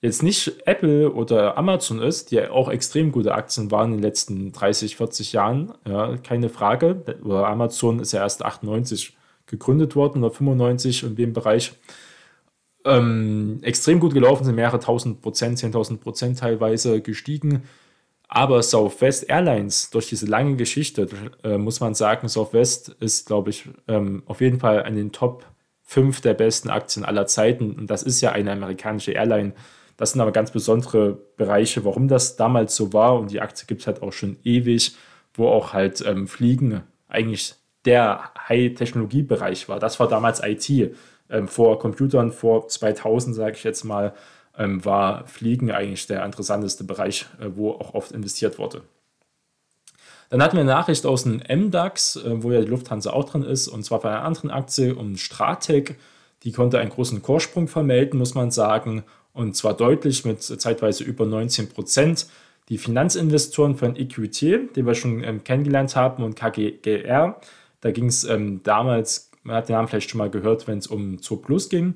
jetzt 0.00 0.22
nicht 0.22 0.66
Apple 0.66 1.12
oder 1.12 1.56
Amazon 1.56 2.00
ist, 2.00 2.30
die 2.30 2.36
ja 2.36 2.50
auch 2.50 2.68
extrem 2.68 3.12
gute 3.12 3.34
Aktien 3.34 3.70
waren 3.70 3.92
in 3.92 3.98
den 3.98 4.02
letzten 4.02 4.52
30, 4.52 4.96
40 4.96 5.32
Jahren, 5.32 5.74
ja, 5.86 6.16
keine 6.18 6.48
Frage. 6.48 7.02
Oder 7.22 7.48
Amazon 7.48 8.00
ist 8.00 8.12
ja 8.12 8.20
erst 8.20 8.44
98 8.44 9.16
gegründet 9.46 9.96
worden 9.96 10.22
oder 10.24 10.34
95 10.34 11.04
in 11.04 11.16
dem 11.16 11.32
Bereich. 11.32 11.72
Ähm, 12.84 13.58
extrem 13.62 13.98
gut 13.98 14.14
gelaufen, 14.14 14.44
sind 14.44 14.54
mehrere 14.54 14.78
tausend 14.78 15.22
Prozent, 15.22 15.58
10.000 15.58 15.98
Prozent 15.98 16.38
teilweise 16.38 17.00
gestiegen. 17.00 17.64
Aber 18.28 18.62
Southwest 18.62 19.28
Airlines, 19.28 19.90
durch 19.90 20.08
diese 20.08 20.26
lange 20.26 20.56
Geschichte, 20.56 21.08
äh, 21.44 21.58
muss 21.58 21.80
man 21.80 21.94
sagen, 21.94 22.28
Southwest 22.28 22.90
ist, 23.00 23.26
glaube 23.26 23.50
ich, 23.50 23.68
ähm, 23.88 24.22
auf 24.26 24.40
jeden 24.40 24.60
Fall 24.60 24.82
an 24.84 24.96
den 24.96 25.12
Top 25.12 25.46
5 25.82 26.20
der 26.20 26.34
besten 26.34 26.68
Aktien 26.70 27.04
aller 27.04 27.26
Zeiten. 27.26 27.72
Und 27.72 27.88
das 27.88 28.02
ist 28.02 28.20
ja 28.20 28.32
eine 28.32 28.52
amerikanische 28.52 29.12
Airline. 29.12 29.52
Das 29.96 30.12
sind 30.12 30.20
aber 30.20 30.32
ganz 30.32 30.50
besondere 30.50 31.18
Bereiche, 31.36 31.84
warum 31.84 32.08
das 32.08 32.36
damals 32.36 32.76
so 32.76 32.92
war. 32.92 33.18
Und 33.18 33.30
die 33.30 33.40
Aktie 33.40 33.66
gibt 33.66 33.80
es 33.80 33.86
halt 33.86 34.02
auch 34.02 34.12
schon 34.12 34.36
ewig, 34.44 34.94
wo 35.34 35.48
auch 35.48 35.72
halt 35.72 36.04
ähm, 36.06 36.26
Fliegen 36.26 36.82
eigentlich 37.08 37.54
der 37.84 38.30
High-Technologie-Bereich 38.48 39.68
war. 39.68 39.78
Das 39.78 39.98
war 40.00 40.08
damals 40.08 40.42
IT. 40.42 40.94
Ähm, 41.28 41.48
vor 41.48 41.78
Computern, 41.78 42.30
vor 42.30 42.68
2000, 42.68 43.34
sage 43.34 43.56
ich 43.56 43.64
jetzt 43.64 43.84
mal, 43.84 44.14
ähm, 44.56 44.84
war 44.84 45.26
Fliegen 45.26 45.70
eigentlich 45.70 46.06
der 46.06 46.24
interessanteste 46.24 46.84
Bereich, 46.84 47.26
äh, 47.40 47.48
wo 47.54 47.72
auch 47.72 47.94
oft 47.94 48.12
investiert 48.12 48.58
wurde. 48.58 48.82
Dann 50.28 50.42
hatten 50.42 50.56
wir 50.56 50.62
eine 50.62 50.70
Nachricht 50.70 51.06
aus 51.06 51.22
dem 51.22 51.40
MDAX, 51.48 52.16
äh, 52.16 52.42
wo 52.42 52.50
ja 52.50 52.60
die 52.60 52.66
Lufthansa 52.66 53.10
auch 53.12 53.24
drin 53.24 53.42
ist, 53.42 53.68
und 53.68 53.84
zwar 53.84 54.00
von 54.00 54.10
einer 54.10 54.24
anderen 54.24 54.50
Aktie 54.50 54.94
um 54.94 55.16
Stratec. 55.16 55.96
Die 56.42 56.52
konnte 56.52 56.78
einen 56.78 56.90
großen 56.90 57.22
Kurssprung 57.22 57.68
vermelden, 57.68 58.18
muss 58.18 58.34
man 58.34 58.50
sagen, 58.50 59.04
und 59.36 59.54
zwar 59.54 59.76
deutlich 59.76 60.24
mit 60.24 60.42
zeitweise 60.42 61.04
über 61.04 61.26
19 61.26 61.68
Prozent. 61.68 62.26
Die 62.68 62.78
Finanzinvestoren 62.78 63.76
von 63.76 63.94
EQT, 63.94 64.40
die 64.74 64.86
wir 64.86 64.94
schon 64.94 65.22
ähm, 65.22 65.44
kennengelernt 65.44 65.94
haben, 65.94 66.24
und 66.24 66.34
KGR, 66.34 67.38
da 67.80 67.90
ging 67.90 68.06
es 68.06 68.24
ähm, 68.24 68.62
damals, 68.64 69.30
man 69.42 69.56
hat 69.56 69.68
den 69.68 69.76
Namen 69.76 69.88
vielleicht 69.88 70.10
schon 70.10 70.18
mal 70.18 70.30
gehört, 70.30 70.66
wenn 70.66 70.78
es 70.78 70.86
um 70.86 71.22
Zo 71.22 71.36
Plus 71.36 71.68
ging, 71.68 71.94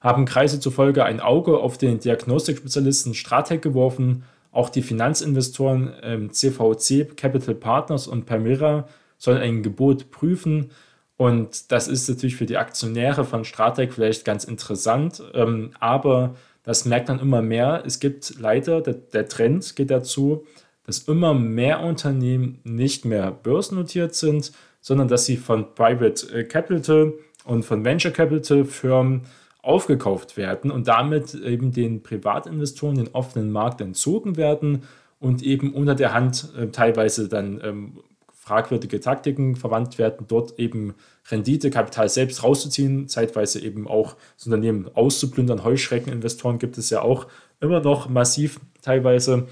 haben 0.00 0.24
Kreise 0.24 0.60
zufolge 0.60 1.04
ein 1.04 1.20
Auge 1.20 1.58
auf 1.58 1.76
den 1.76 1.98
Diagnostikspezialisten 1.98 3.14
Stratec 3.14 3.60
geworfen. 3.60 4.22
Auch 4.52 4.70
die 4.70 4.82
Finanzinvestoren 4.82 5.92
ähm, 6.02 6.32
CVC, 6.32 7.16
Capital 7.16 7.56
Partners 7.56 8.06
und 8.06 8.24
Permira 8.24 8.88
sollen 9.18 9.42
ein 9.42 9.62
Gebot 9.62 10.10
prüfen. 10.12 10.70
Und 11.16 11.72
das 11.72 11.88
ist 11.88 12.08
natürlich 12.08 12.36
für 12.36 12.46
die 12.46 12.58
Aktionäre 12.58 13.24
von 13.24 13.44
Stratec 13.44 13.92
vielleicht 13.92 14.24
ganz 14.24 14.44
interessant, 14.44 15.22
ähm, 15.34 15.72
aber 15.80 16.36
das 16.66 16.84
merkt 16.84 17.08
man 17.08 17.20
immer 17.20 17.40
mehr. 17.42 17.84
Es 17.86 18.00
gibt 18.00 18.38
leider, 18.40 18.82
der, 18.82 18.94
der 18.94 19.28
Trend 19.28 19.76
geht 19.76 19.90
dazu, 19.90 20.44
dass 20.84 20.98
immer 20.98 21.32
mehr 21.32 21.80
Unternehmen 21.80 22.58
nicht 22.64 23.04
mehr 23.04 23.30
börsennotiert 23.30 24.14
sind, 24.14 24.52
sondern 24.80 25.08
dass 25.08 25.24
sie 25.24 25.36
von 25.36 25.74
Private 25.74 26.26
äh, 26.34 26.44
Capital 26.44 27.14
und 27.44 27.64
von 27.64 27.84
Venture 27.84 28.10
Capital 28.10 28.64
Firmen 28.64 29.22
aufgekauft 29.62 30.36
werden 30.36 30.72
und 30.72 30.88
damit 30.88 31.34
eben 31.34 31.72
den 31.72 32.02
Privatinvestoren 32.02 32.96
den 32.96 33.14
offenen 33.14 33.52
Markt 33.52 33.80
entzogen 33.80 34.36
werden 34.36 34.82
und 35.20 35.42
eben 35.42 35.72
unter 35.72 35.94
der 35.94 36.12
Hand 36.12 36.48
äh, 36.58 36.66
teilweise 36.66 37.28
dann 37.28 37.60
ähm, 37.62 38.00
fragwürdige 38.46 39.00
Taktiken 39.00 39.56
verwandt 39.56 39.98
werden, 39.98 40.26
dort 40.28 40.56
eben 40.60 40.94
Rendite, 41.28 41.68
Kapital 41.68 42.08
selbst 42.08 42.44
rauszuziehen, 42.44 43.08
zeitweise 43.08 43.60
eben 43.60 43.88
auch 43.88 44.14
das 44.36 44.46
Unternehmen 44.46 44.88
auszuplündern. 44.94 45.64
Heuschreckeninvestoren 45.64 46.58
gibt 46.60 46.78
es 46.78 46.88
ja 46.90 47.02
auch 47.02 47.26
immer 47.60 47.80
noch 47.80 48.08
massiv 48.08 48.60
teilweise. 48.82 49.48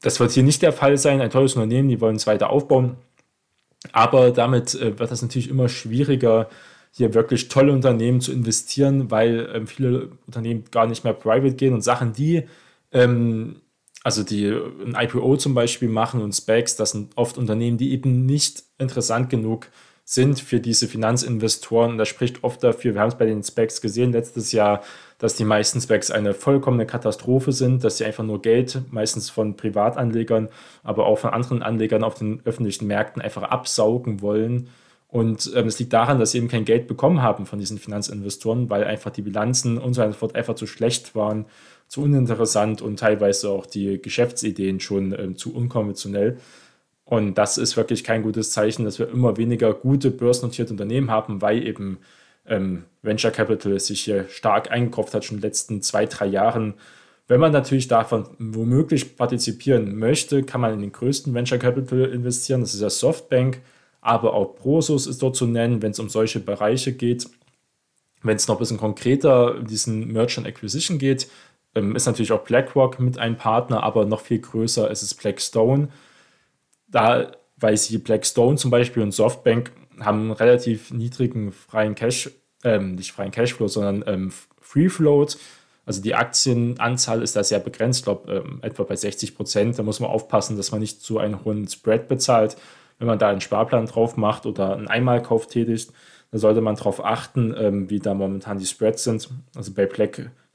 Das 0.00 0.20
wird 0.20 0.30
hier 0.30 0.42
nicht 0.42 0.62
der 0.62 0.72
Fall 0.72 0.96
sein. 0.96 1.20
Ein 1.20 1.28
tolles 1.28 1.54
Unternehmen, 1.54 1.90
die 1.90 2.00
wollen 2.00 2.16
es 2.16 2.26
weiter 2.26 2.48
aufbauen. 2.48 2.96
Aber 3.92 4.30
damit 4.30 4.74
äh, 4.74 4.98
wird 4.98 5.12
es 5.12 5.20
natürlich 5.20 5.50
immer 5.50 5.68
schwieriger, 5.68 6.48
hier 6.90 7.12
wirklich 7.12 7.48
tolle 7.48 7.74
Unternehmen 7.74 8.22
zu 8.22 8.32
investieren, 8.32 9.10
weil 9.10 9.50
ähm, 9.52 9.66
viele 9.66 10.12
Unternehmen 10.26 10.64
gar 10.70 10.86
nicht 10.86 11.04
mehr 11.04 11.12
private 11.12 11.56
gehen 11.56 11.74
und 11.74 11.82
Sachen, 11.82 12.14
die, 12.14 12.44
ähm, 12.90 13.56
also 14.04 14.22
die 14.22 14.46
ein 14.46 14.94
IPO 14.96 15.36
zum 15.36 15.54
Beispiel 15.54 15.88
machen 15.88 16.22
und 16.22 16.32
Specs, 16.32 16.76
das 16.76 16.92
sind 16.92 17.16
oft 17.16 17.38
Unternehmen, 17.38 17.78
die 17.78 17.92
eben 17.92 18.26
nicht 18.26 18.62
interessant 18.78 19.30
genug 19.30 19.68
sind 20.04 20.40
für 20.40 20.60
diese 20.60 20.88
Finanzinvestoren. 20.88 21.98
Das 21.98 22.08
spricht 22.08 22.42
oft 22.42 22.62
dafür, 22.64 22.94
wir 22.94 23.00
haben 23.02 23.08
es 23.08 23.18
bei 23.18 23.26
den 23.26 23.42
Specs 23.42 23.80
gesehen 23.80 24.12
letztes 24.12 24.52
Jahr, 24.52 24.82
dass 25.18 25.34
die 25.34 25.44
meisten 25.44 25.80
Specs 25.80 26.10
eine 26.10 26.32
vollkommene 26.32 26.86
Katastrophe 26.86 27.52
sind, 27.52 27.84
dass 27.84 27.98
sie 27.98 28.04
einfach 28.04 28.24
nur 28.24 28.40
Geld, 28.40 28.80
meistens 28.90 29.28
von 29.28 29.56
Privatanlegern, 29.56 30.48
aber 30.82 31.04
auch 31.04 31.18
von 31.18 31.30
anderen 31.30 31.62
Anlegern 31.62 32.04
auf 32.04 32.14
den 32.14 32.40
öffentlichen 32.44 32.86
Märkten 32.86 33.20
einfach 33.20 33.42
absaugen 33.42 34.22
wollen 34.22 34.70
und 35.10 35.50
ähm, 35.56 35.66
es 35.66 35.78
liegt 35.78 35.94
daran, 35.94 36.18
dass 36.18 36.32
sie 36.32 36.38
eben 36.38 36.48
kein 36.48 36.66
Geld 36.66 36.86
bekommen 36.86 37.22
haben 37.22 37.46
von 37.46 37.58
diesen 37.58 37.78
Finanzinvestoren, 37.78 38.68
weil 38.68 38.84
einfach 38.84 39.10
die 39.10 39.22
Bilanzen 39.22 39.78
und 39.78 39.94
so 39.94 40.02
weiter 40.02 40.34
einfach 40.34 40.54
zu 40.54 40.66
schlecht 40.66 41.14
waren, 41.14 41.46
zu 41.88 42.02
uninteressant 42.02 42.82
und 42.82 42.98
teilweise 42.98 43.50
auch 43.50 43.66
die 43.66 44.00
Geschäftsideen 44.00 44.80
schon 44.80 45.12
ähm, 45.18 45.36
zu 45.36 45.54
unkonventionell. 45.54 46.38
Und 47.04 47.36
das 47.36 47.58
ist 47.58 47.76
wirklich 47.76 48.04
kein 48.04 48.22
gutes 48.22 48.52
Zeichen, 48.52 48.84
dass 48.84 48.98
wir 48.98 49.08
immer 49.08 49.36
weniger 49.38 49.72
gute 49.72 50.10
börsennotierte 50.10 50.72
Unternehmen 50.72 51.10
haben, 51.10 51.40
weil 51.40 51.66
eben 51.66 51.98
ähm, 52.46 52.84
Venture 53.02 53.30
Capital 53.30 53.80
sich 53.80 54.00
hier 54.02 54.28
stark 54.28 54.70
eingekauft 54.70 55.14
hat, 55.14 55.24
schon 55.24 55.36
in 55.36 55.40
den 55.40 55.48
letzten 55.48 55.82
zwei, 55.82 56.06
drei 56.06 56.26
Jahren. 56.26 56.74
Wenn 57.26 57.40
man 57.40 57.52
natürlich 57.52 57.88
davon 57.88 58.26
womöglich 58.38 59.16
partizipieren 59.16 59.98
möchte, 59.98 60.42
kann 60.42 60.60
man 60.60 60.74
in 60.74 60.80
den 60.80 60.92
größten 60.92 61.32
Venture 61.32 61.58
Capital 61.58 62.04
investieren. 62.04 62.60
Das 62.60 62.74
ist 62.74 62.80
ja 62.80 62.90
Softbank 62.90 63.60
aber 64.00 64.34
auch 64.34 64.56
Prosus 64.56 65.06
ist 65.06 65.22
dort 65.22 65.36
zu 65.36 65.46
nennen, 65.46 65.82
wenn 65.82 65.90
es 65.90 65.98
um 65.98 66.08
solche 66.08 66.40
Bereiche 66.40 66.92
geht. 66.92 67.28
Wenn 68.22 68.36
es 68.36 68.48
noch 68.48 68.56
ein 68.56 68.60
bisschen 68.60 68.78
konkreter 68.78 69.56
um 69.56 69.66
diesen 69.66 70.12
Merchant 70.12 70.46
Acquisition 70.46 70.98
geht, 70.98 71.28
ist 71.78 72.06
natürlich 72.06 72.32
auch 72.32 72.44
BlackRock 72.44 72.98
mit 73.00 73.18
einem 73.18 73.36
Partner, 73.36 73.82
aber 73.82 74.04
noch 74.04 74.20
viel 74.20 74.40
größer 74.40 74.90
ist 74.90 75.02
es 75.02 75.14
Blackstone. 75.14 75.88
Da, 76.88 77.32
weil 77.56 77.76
sie 77.76 77.98
Blackstone 77.98 78.56
zum 78.56 78.70
Beispiel 78.70 79.02
und 79.02 79.12
Softbank 79.12 79.72
haben 80.00 80.20
einen 80.20 80.30
relativ 80.32 80.90
niedrigen 80.90 81.52
freien 81.52 81.94
Cash, 81.94 82.30
ähm, 82.64 82.94
nicht 82.94 83.12
freien 83.12 83.30
Cashflow, 83.30 83.68
sondern 83.68 84.04
ähm, 84.06 84.32
Free 84.60 84.88
Float. 84.88 85.38
Also 85.84 86.02
die 86.02 86.14
Aktienanzahl 86.14 87.22
ist 87.22 87.36
da 87.36 87.42
sehr 87.42 87.60
begrenzt, 87.60 88.00
ich 88.00 88.04
glaube 88.04 88.44
ähm, 88.46 88.58
etwa 88.62 88.84
bei 88.84 88.96
60 88.96 89.36
Prozent. 89.36 89.78
Da 89.78 89.82
muss 89.82 90.00
man 90.00 90.10
aufpassen, 90.10 90.56
dass 90.56 90.70
man 90.70 90.80
nicht 90.80 91.02
zu 91.02 91.18
einen 91.18 91.44
hohen 91.44 91.66
Spread 91.68 92.08
bezahlt 92.08 92.56
wenn 92.98 93.06
man 93.06 93.18
da 93.18 93.28
einen 93.28 93.40
Sparplan 93.40 93.86
drauf 93.86 94.16
macht 94.16 94.46
oder 94.46 94.76
einen 94.76 94.88
Einmalkauf 94.88 95.46
tätigt, 95.46 95.92
dann 96.30 96.40
sollte 96.40 96.60
man 96.60 96.76
darauf 96.76 97.04
achten, 97.04 97.54
ähm, 97.56 97.90
wie 97.90 98.00
da 98.00 98.14
momentan 98.14 98.58
die 98.58 98.66
Spreads 98.66 99.04
sind. 99.04 99.30
Also 99.54 99.72
bei 99.72 99.86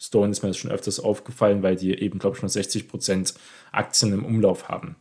Blackstone 0.04 0.32
ist 0.32 0.44
mir 0.44 0.50
das 0.50 0.58
schon 0.58 0.72
öfters 0.72 1.00
aufgefallen, 1.00 1.63
weil 1.63 1.78
die 1.78 1.98
eben, 1.98 2.20
glaube 2.20 2.36
ich, 2.36 2.42
nur 2.42 2.52
60% 2.52 3.36
Aktien 3.72 4.12
im 4.12 4.26
Umlauf 4.26 4.68
haben. 4.68 4.98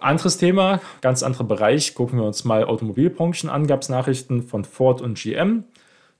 Anderes 0.00 0.38
Thema, 0.38 0.80
ganz 1.00 1.24
anderer 1.24 1.42
Bereich. 1.42 1.96
Gucken 1.96 2.20
wir 2.20 2.26
uns 2.26 2.44
mal 2.44 2.62
Automobilbranchen 2.62 3.50
an. 3.50 3.66
Gab 3.66 3.82
es 3.82 3.88
Nachrichten 3.88 4.44
von 4.44 4.64
Ford 4.64 5.00
und 5.00 5.18
GM. 5.18 5.64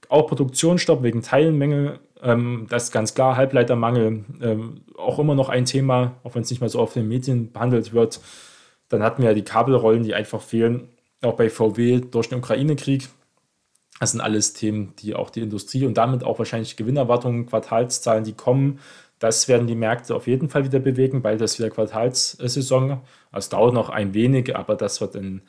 Auch 0.08 0.26
Produktionsstopp 0.26 1.04
wegen 1.04 1.22
Teilenmenge. 1.22 2.00
Ähm, 2.20 2.66
das 2.68 2.84
ist 2.84 2.92
ganz 2.92 3.14
klar. 3.14 3.36
Halbleitermangel 3.36 4.24
ähm, 4.42 4.80
auch 4.98 5.20
immer 5.20 5.36
noch 5.36 5.48
ein 5.48 5.66
Thema, 5.66 6.16
auch 6.24 6.34
wenn 6.34 6.42
es 6.42 6.50
nicht 6.50 6.60
mehr 6.60 6.68
so 6.68 6.80
oft 6.80 6.96
in 6.96 7.02
den 7.02 7.08
Medien 7.08 7.52
behandelt 7.52 7.92
wird. 7.92 8.20
Dann 8.88 9.04
hatten 9.04 9.22
wir 9.22 9.28
ja 9.28 9.34
die 9.36 9.44
Kabelrollen, 9.44 10.02
die 10.02 10.14
einfach 10.14 10.42
fehlen, 10.42 10.88
auch 11.22 11.34
bei 11.34 11.48
VW 11.48 12.00
durch 12.00 12.28
den 12.28 12.38
Ukraine-Krieg. 12.38 13.08
Das 14.00 14.12
sind 14.12 14.20
alles 14.20 14.54
Themen, 14.54 14.94
die 14.98 15.14
auch 15.14 15.30
die 15.30 15.42
Industrie 15.42 15.86
und 15.86 15.94
damit 15.94 16.24
auch 16.24 16.38
wahrscheinlich 16.38 16.76
Gewinnerwartungen, 16.76 17.46
Quartalszahlen, 17.46 18.24
die 18.24 18.32
kommen, 18.32 18.80
das 19.20 19.46
werden 19.46 19.66
die 19.66 19.74
Märkte 19.74 20.14
auf 20.16 20.26
jeden 20.26 20.48
Fall 20.48 20.64
wieder 20.64 20.78
bewegen, 20.80 21.22
weil 21.22 21.36
das 21.36 21.58
wieder 21.58 21.68
Quartalssaison. 21.68 23.02
Es 23.32 23.50
dauert 23.50 23.74
noch 23.74 23.90
ein 23.90 24.14
wenig, 24.14 24.56
aber 24.56 24.74
das 24.74 25.02
wird 25.02 25.14
in 25.14 25.42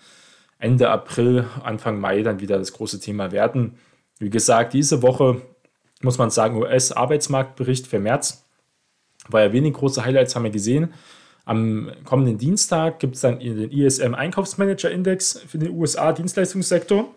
Ende 0.59 0.89
April, 0.89 1.47
Anfang 1.63 1.99
Mai 1.99 2.21
dann 2.21 2.41
wieder 2.41 2.59
das 2.59 2.73
große 2.73 2.99
Thema 2.99 3.31
werden. 3.31 3.77
Wie 4.19 4.29
gesagt, 4.29 4.73
diese 4.73 5.01
Woche 5.01 5.41
muss 6.01 6.17
man 6.17 6.29
sagen, 6.29 6.57
US-Arbeitsmarktbericht 6.57 7.87
für 7.87 7.99
März. 7.99 8.45
War 9.29 9.41
ja 9.41 9.53
wenig 9.53 9.73
große 9.73 10.03
Highlights, 10.03 10.35
haben 10.35 10.43
wir 10.43 10.51
gesehen. 10.51 10.93
Am 11.45 11.91
kommenden 12.03 12.37
Dienstag 12.37 12.99
gibt 12.99 13.15
es 13.15 13.21
dann 13.21 13.39
den 13.39 13.71
ISM 13.71 14.13
Einkaufsmanager 14.13 14.91
Index 14.91 15.39
für 15.47 15.57
den 15.57 15.71
USA 15.71 16.11
Dienstleistungssektor. 16.11 17.07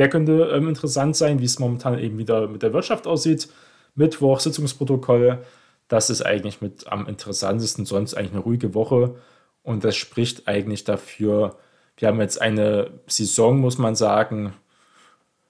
Der 0.00 0.08
könnte 0.08 0.50
ähm, 0.54 0.66
interessant 0.66 1.14
sein, 1.14 1.40
wie 1.40 1.44
es 1.44 1.58
momentan 1.58 1.98
eben 1.98 2.16
wieder 2.16 2.48
mit 2.48 2.62
der 2.62 2.72
Wirtschaft 2.72 3.06
aussieht. 3.06 3.50
Mittwoch, 3.94 4.40
Sitzungsprotokoll. 4.40 5.42
Das 5.88 6.08
ist 6.08 6.22
eigentlich 6.22 6.62
mit 6.62 6.86
am 6.86 7.06
interessantesten, 7.06 7.84
sonst 7.84 8.14
eigentlich 8.14 8.32
eine 8.32 8.40
ruhige 8.40 8.72
Woche. 8.72 9.16
Und 9.62 9.84
das 9.84 9.96
spricht 9.96 10.48
eigentlich 10.48 10.84
dafür, 10.84 11.58
wir 11.98 12.08
haben 12.08 12.18
jetzt 12.18 12.40
eine 12.40 12.92
Saison, 13.08 13.60
muss 13.60 13.76
man 13.76 13.94
sagen, 13.94 14.54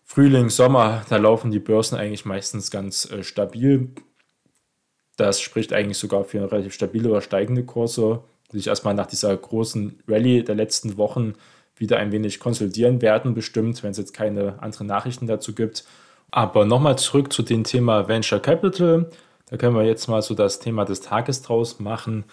Frühling, 0.02 0.50
Sommer, 0.50 1.04
da 1.08 1.18
laufen 1.18 1.52
die 1.52 1.60
Börsen 1.60 1.96
eigentlich 1.96 2.24
meistens 2.24 2.72
ganz 2.72 3.08
äh, 3.08 3.22
stabil. 3.22 3.90
Das 5.16 5.40
spricht 5.40 5.72
eigentlich 5.72 5.98
sogar 5.98 6.24
für 6.24 6.50
relativ 6.50 6.74
stabile 6.74 7.08
oder 7.08 7.20
steigende 7.20 7.64
Kurse, 7.64 8.24
die 8.50 8.56
sich 8.56 8.66
erstmal 8.66 8.94
nach 8.94 9.06
dieser 9.06 9.36
großen 9.36 10.02
Rallye 10.08 10.42
der 10.42 10.56
letzten 10.56 10.96
Wochen 10.96 11.34
wieder 11.80 11.96
ein 11.98 12.12
wenig 12.12 12.38
konsolidieren 12.38 13.02
werden, 13.02 13.34
bestimmt, 13.34 13.82
wenn 13.82 13.90
es 13.90 13.98
jetzt 13.98 14.12
keine 14.12 14.62
anderen 14.62 14.86
Nachrichten 14.86 15.26
dazu 15.26 15.54
gibt. 15.54 15.84
Aber 16.30 16.64
nochmal 16.64 16.96
zurück 16.96 17.32
zu 17.32 17.42
dem 17.42 17.64
Thema 17.64 18.06
Venture 18.06 18.40
Capital. 18.40 19.10
Da 19.48 19.56
können 19.56 19.74
wir 19.74 19.84
jetzt 19.84 20.06
mal 20.06 20.22
so 20.22 20.34
das 20.34 20.60
Thema 20.60 20.84
des 20.84 21.00
Tages 21.00 21.42
draus 21.42 21.80
machen. 21.80 22.24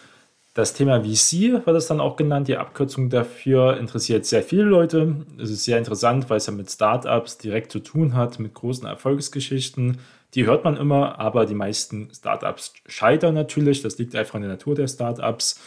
Das 0.54 0.74
Thema 0.74 1.02
VC 1.02 1.66
wird 1.66 1.78
es 1.78 1.88
dann 1.88 2.00
auch 2.00 2.16
genannt. 2.16 2.48
Die 2.48 2.58
Abkürzung 2.58 3.10
dafür 3.10 3.78
interessiert 3.78 4.26
sehr 4.26 4.44
viele 4.44 4.64
Leute. 4.64 5.16
Es 5.40 5.50
ist 5.50 5.66
sehr 5.66 5.78
interessant, 5.78 6.30
weil 6.30 6.38
es 6.38 6.48
ja 6.48 6.54
mit 6.54 6.70
Startups 6.70 7.38
direkt 7.38 7.72
zu 7.72 7.80
tun 7.80 8.16
hat, 8.16 8.40
mit 8.40 8.54
großen 8.54 8.88
Erfolgsgeschichten. 8.88 10.00
Die 10.34 10.46
hört 10.46 10.64
man 10.64 10.76
immer, 10.76 11.20
aber 11.20 11.46
die 11.46 11.56
meisten 11.56 12.10
Startups 12.14 12.74
scheitern 12.88 13.34
natürlich. 13.34 13.82
Das 13.82 13.98
liegt 13.98 14.16
einfach 14.16 14.36
in 14.36 14.42
der 14.42 14.52
Natur 14.52 14.76
der 14.76 14.88
Startups. 14.88 15.60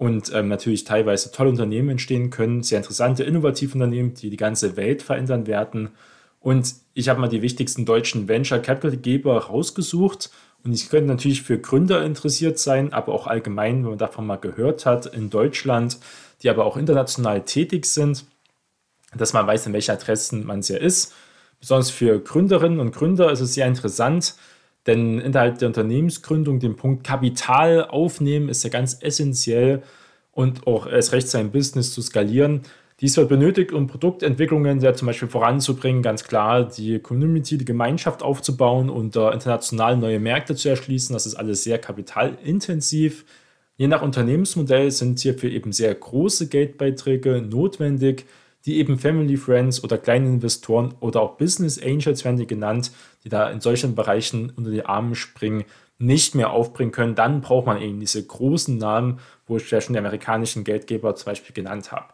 Und 0.00 0.32
ähm, 0.32 0.48
natürlich 0.48 0.84
teilweise 0.84 1.30
tolle 1.30 1.50
Unternehmen 1.50 1.90
entstehen 1.90 2.30
können, 2.30 2.62
sehr 2.62 2.78
interessante, 2.78 3.22
innovative 3.22 3.74
Unternehmen, 3.74 4.14
die 4.14 4.30
die 4.30 4.38
ganze 4.38 4.78
Welt 4.78 5.02
verändern 5.02 5.46
werden. 5.46 5.90
Und 6.38 6.74
ich 6.94 7.10
habe 7.10 7.20
mal 7.20 7.28
die 7.28 7.42
wichtigsten 7.42 7.84
deutschen 7.84 8.26
Venture 8.26 8.60
Capital 8.60 8.96
Geber 8.96 9.36
rausgesucht 9.36 10.30
und 10.64 10.72
ich 10.72 10.88
könnte 10.88 11.08
natürlich 11.08 11.42
für 11.42 11.58
Gründer 11.58 12.02
interessiert 12.02 12.58
sein, 12.58 12.94
aber 12.94 13.12
auch 13.12 13.26
allgemein, 13.26 13.82
wenn 13.82 13.90
man 13.90 13.98
davon 13.98 14.26
mal 14.26 14.36
gehört 14.36 14.86
hat, 14.86 15.04
in 15.04 15.28
Deutschland, 15.28 15.98
die 16.42 16.48
aber 16.48 16.64
auch 16.64 16.78
international 16.78 17.42
tätig 17.42 17.84
sind, 17.84 18.24
dass 19.14 19.34
man 19.34 19.46
weiß, 19.46 19.66
in 19.66 19.74
welchen 19.74 19.90
Adressen 19.90 20.46
man 20.46 20.62
sehr 20.62 20.80
ist. 20.80 21.12
Besonders 21.60 21.90
für 21.90 22.20
Gründerinnen 22.20 22.80
und 22.80 22.94
Gründer 22.94 23.30
ist 23.30 23.40
es 23.40 23.52
sehr 23.52 23.66
interessant, 23.66 24.34
denn 24.86 25.20
innerhalb 25.20 25.58
der 25.58 25.68
Unternehmensgründung 25.68 26.58
den 26.58 26.76
Punkt 26.76 27.04
Kapital 27.04 27.84
aufnehmen 27.84 28.48
ist 28.48 28.64
ja 28.64 28.70
ganz 28.70 28.98
essentiell 29.00 29.82
und 30.32 30.66
auch 30.66 30.86
erst 30.86 31.12
recht 31.12 31.28
sein 31.28 31.50
Business 31.50 31.92
zu 31.92 32.02
skalieren. 32.02 32.62
Dies 33.00 33.16
wird 33.16 33.30
benötigt, 33.30 33.72
um 33.72 33.86
Produktentwicklungen 33.86 34.80
ja 34.80 34.92
zum 34.92 35.06
Beispiel 35.06 35.28
voranzubringen, 35.28 36.02
ganz 36.02 36.24
klar 36.24 36.68
die 36.68 36.98
Community, 36.98 37.56
die 37.56 37.64
Gemeinschaft 37.64 38.22
aufzubauen 38.22 38.90
und 38.90 39.16
uh, 39.16 39.30
international 39.30 39.96
neue 39.96 40.20
Märkte 40.20 40.54
zu 40.54 40.68
erschließen. 40.68 41.14
Das 41.14 41.24
ist 41.24 41.34
alles 41.34 41.64
sehr 41.64 41.78
kapitalintensiv. 41.78 43.24
Je 43.78 43.88
nach 43.88 44.02
Unternehmensmodell 44.02 44.90
sind 44.90 45.18
hierfür 45.18 45.50
eben 45.50 45.72
sehr 45.72 45.94
große 45.94 46.48
Geldbeiträge 46.48 47.40
notwendig, 47.40 48.26
die 48.66 48.78
eben 48.78 48.98
Family 48.98 49.36
Friends 49.36 49.82
oder 49.82 49.98
kleine 49.98 50.28
Investoren 50.28 50.94
oder 51.00 51.22
auch 51.22 51.36
Business 51.36 51.82
Angels 51.82 52.24
werden 52.24 52.36
die 52.36 52.46
genannt, 52.46 52.92
die 53.24 53.28
da 53.28 53.50
in 53.50 53.60
solchen 53.60 53.94
Bereichen 53.94 54.52
unter 54.54 54.70
die 54.70 54.84
Arme 54.84 55.14
springen, 55.14 55.64
nicht 55.98 56.34
mehr 56.34 56.50
aufbringen 56.50 56.92
können. 56.92 57.14
Dann 57.14 57.40
braucht 57.40 57.66
man 57.66 57.80
eben 57.80 58.00
diese 58.00 58.24
großen 58.24 58.76
Namen, 58.78 59.20
wo 59.46 59.56
ich 59.56 59.70
ja 59.70 59.80
schon 59.80 59.92
die 59.92 59.98
amerikanischen 59.98 60.64
Geldgeber 60.64 61.14
zum 61.14 61.26
Beispiel 61.26 61.54
genannt 61.54 61.92
habe. 61.92 62.12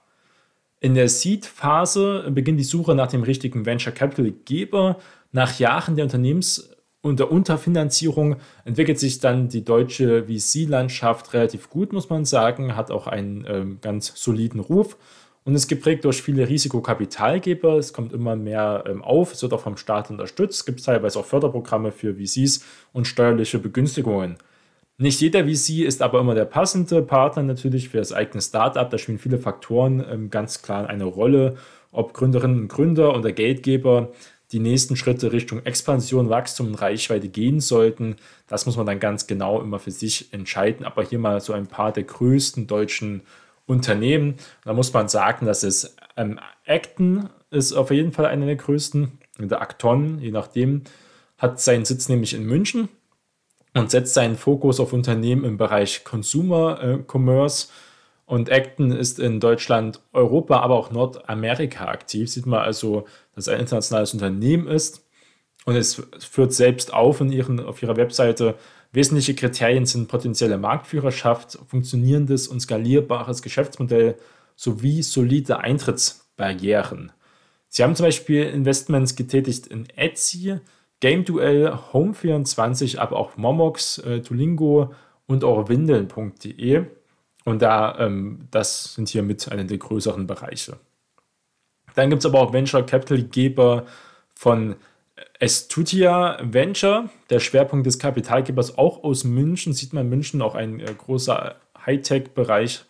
In 0.81 0.95
der 0.95 1.09
Seed-Phase 1.09 2.31
beginnt 2.31 2.61
die 2.61 2.65
Suche 2.65 2.95
nach 2.95 3.09
dem 3.09 3.23
richtigen 3.23 3.65
Venture 3.65 3.93
Capital-Geber. 3.93 4.99
Nach 5.33 5.59
Jahren 5.59 5.97
der 5.97 6.05
Unternehmens- 6.05 6.71
und 7.01 7.19
der 7.21 7.31
Unterfinanzierung 7.31 8.37
entwickelt 8.65 8.99
sich 8.99 9.21
dann 9.21 9.49
die 9.49 9.65
deutsche 9.65 10.25
VC-Landschaft 10.25 11.33
relativ 11.33 11.71
gut, 11.71 11.93
muss 11.93 12.11
man 12.11 12.25
sagen, 12.25 12.77
hat 12.77 12.91
auch 12.91 13.07
einen 13.07 13.47
ähm, 13.49 13.79
ganz 13.81 14.13
soliden 14.17 14.61
Ruf 14.61 14.97
und 15.47 15.55
ist 15.55 15.69
geprägt 15.69 16.05
durch 16.05 16.21
viele 16.23 16.49
Risikokapitalgeber. 16.49 17.79
Es 17.79 17.93
kommt 17.93 18.13
immer 18.13 18.35
mehr 18.35 18.85
ähm, 18.87 19.01
auf, 19.03 19.33
es 19.33 19.43
wird 19.43 19.53
auch 19.55 19.61
vom 19.61 19.77
Staat 19.77 20.11
unterstützt. 20.11 20.59
Es 20.59 20.67
gibt 20.67 20.85
teilweise 20.85 21.21
auch 21.21 21.25
Förderprogramme 21.25 21.93
für 21.93 22.17
VCs 22.17 22.65
und 22.93 23.07
steuerliche 23.07 23.61
Begünstigungen. 23.61 24.37
Nicht 24.99 25.21
jeder 25.21 25.45
VC 25.45 25.85
ist 25.87 26.03
aber 26.03 26.21
immer 26.21 26.35
der 26.35 26.47
passende 26.47 27.01
Partner 27.01 27.45
natürlich 27.45 27.91
für 27.91 27.99
das 27.99 28.13
eigene 28.13 28.43
Startup. 28.43 28.91
Da 28.91 28.99
spielen 28.99 29.19
viele 29.19 29.39
Faktoren 29.39 30.05
ähm, 30.11 30.31
ganz 30.31 30.63
klar 30.63 30.89
eine 30.89 31.05
Rolle, 31.05 31.57
ob 31.93 32.13
Gründerinnen 32.13 32.63
und 32.63 32.69
Gründer 32.69 33.17
oder 33.17 33.31
Geldgeber 33.31 34.11
die 34.51 34.59
nächsten 34.59 34.97
Schritte 34.97 35.33
Richtung 35.33 35.65
Expansion, 35.65 36.29
Wachstum 36.29 36.69
und 36.69 36.75
Reichweite 36.75 37.29
gehen 37.29 37.61
sollten. 37.61 38.17
Das 38.49 38.67
muss 38.67 38.77
man 38.77 38.87
dann 38.87 38.99
ganz 38.99 39.29
genau 39.29 39.61
immer 39.61 39.79
für 39.79 39.93
sich 39.93 40.33
entscheiden. 40.33 40.85
Aber 40.85 41.05
hier 41.05 41.21
mal 41.21 41.41
so 41.41 41.53
ein 41.53 41.69
paar 41.69 41.93
der 41.93 42.05
größten 42.05 42.67
deutschen 42.67 43.23
Unternehmen. 43.67 44.37
Da 44.65 44.73
muss 44.73 44.93
man 44.93 45.09
sagen, 45.09 45.47
dass 45.47 45.63
es 45.63 45.97
ähm, 46.17 46.39
Acton 46.67 47.29
ist 47.51 47.73
auf 47.73 47.91
jeden 47.91 48.13
Fall 48.13 48.27
einer 48.27 48.47
der 48.47 48.57
größten. 48.57 49.19
Der 49.39 49.61
Acton, 49.61 50.19
je 50.21 50.31
nachdem, 50.31 50.83
hat 51.39 51.61
seinen 51.61 51.85
Sitz 51.85 52.09
nämlich 52.09 52.35
in 52.35 52.45
München 52.45 52.89
und 53.75 53.91
setzt 53.91 54.15
seinen 54.15 54.37
Fokus 54.37 54.81
auf 54.81 54.93
Unternehmen 54.93 55.45
im 55.45 55.59
Bereich 55.59 56.05
Consumer 56.05 56.83
äh, 56.83 56.99
Commerce. 57.07 57.69
Und 58.25 58.51
Acton 58.51 58.91
ist 58.91 59.21
in 59.21 59.39
Deutschland, 59.39 60.01
Europa, 60.13 60.61
aber 60.61 60.75
auch 60.75 60.91
Nordamerika 60.91 61.87
aktiv. 61.87 62.29
Sieht 62.29 62.47
man 62.47 62.61
also, 62.61 63.07
dass 63.35 63.47
es 63.47 63.49
ein 63.53 63.61
internationales 63.61 64.15
Unternehmen 64.15 64.67
ist. 64.67 65.07
Und 65.65 65.77
es 65.77 66.03
führt 66.19 66.53
selbst 66.53 66.93
auf 66.93 67.21
in 67.21 67.31
ihren, 67.31 67.61
auf 67.61 67.83
ihrer 67.83 67.97
Webseite. 67.97 68.55
Wesentliche 68.93 69.35
Kriterien 69.35 69.87
sind 69.87 70.09
potenzielle 70.09 70.59
Marktführerschaft, 70.59 71.59
funktionierendes 71.69 72.49
und 72.49 72.61
skalierbares 72.61 73.43
Geschäftsmodell 73.43 74.17
sowie 74.55 75.03
solide 75.03 75.59
Eintrittsbarrieren. 75.59 77.13
Sie 77.69 77.83
haben 77.83 77.95
zum 77.95 78.07
Beispiel 78.07 78.45
Investments 78.45 79.17
getätigt 79.17 79.67
in 79.67 79.87
Etsy, 79.97 80.61
Game 81.01 81.25
Duell, 81.25 81.69
Home24, 81.93 82.99
aber 82.99 83.17
auch 83.17 83.37
Momox, 83.37 83.99
äh, 83.99 84.23
Tulingo 84.23 84.95
und 85.27 85.45
auch 85.45 85.69
Windeln.de. 85.69 86.87
Und 87.45 87.63
da, 87.63 87.99
ähm, 87.99 88.49
das 88.51 88.95
sind 88.95 89.09
hier 89.09 89.23
mit 89.23 89.51
einer 89.53 89.65
der 89.65 89.79
größeren 89.79 90.27
Bereiche. 90.27 90.79
Dann 91.95 92.11
gibt 92.11 92.21
es 92.21 92.27
aber 92.27 92.41
auch 92.41 92.53
Venture 92.53 92.85
Capital 92.85 93.23
Geber 93.23 93.85
von 94.35 94.77
Estutia 95.39 96.39
Venture, 96.43 97.11
der 97.31 97.41
Schwerpunkt 97.41 97.87
des 97.87 97.99
Kapitalgebers 97.99 98.79
auch 98.79 99.05
aus 99.05 99.25
München. 99.25 99.73
Sieht 99.73 99.93
man 99.93 100.09
München 100.09 100.43
auch 100.43 100.55
ein 100.55 100.81
äh, 100.81 100.95
großer 100.97 101.57
Hightech-Bereich 101.85 102.85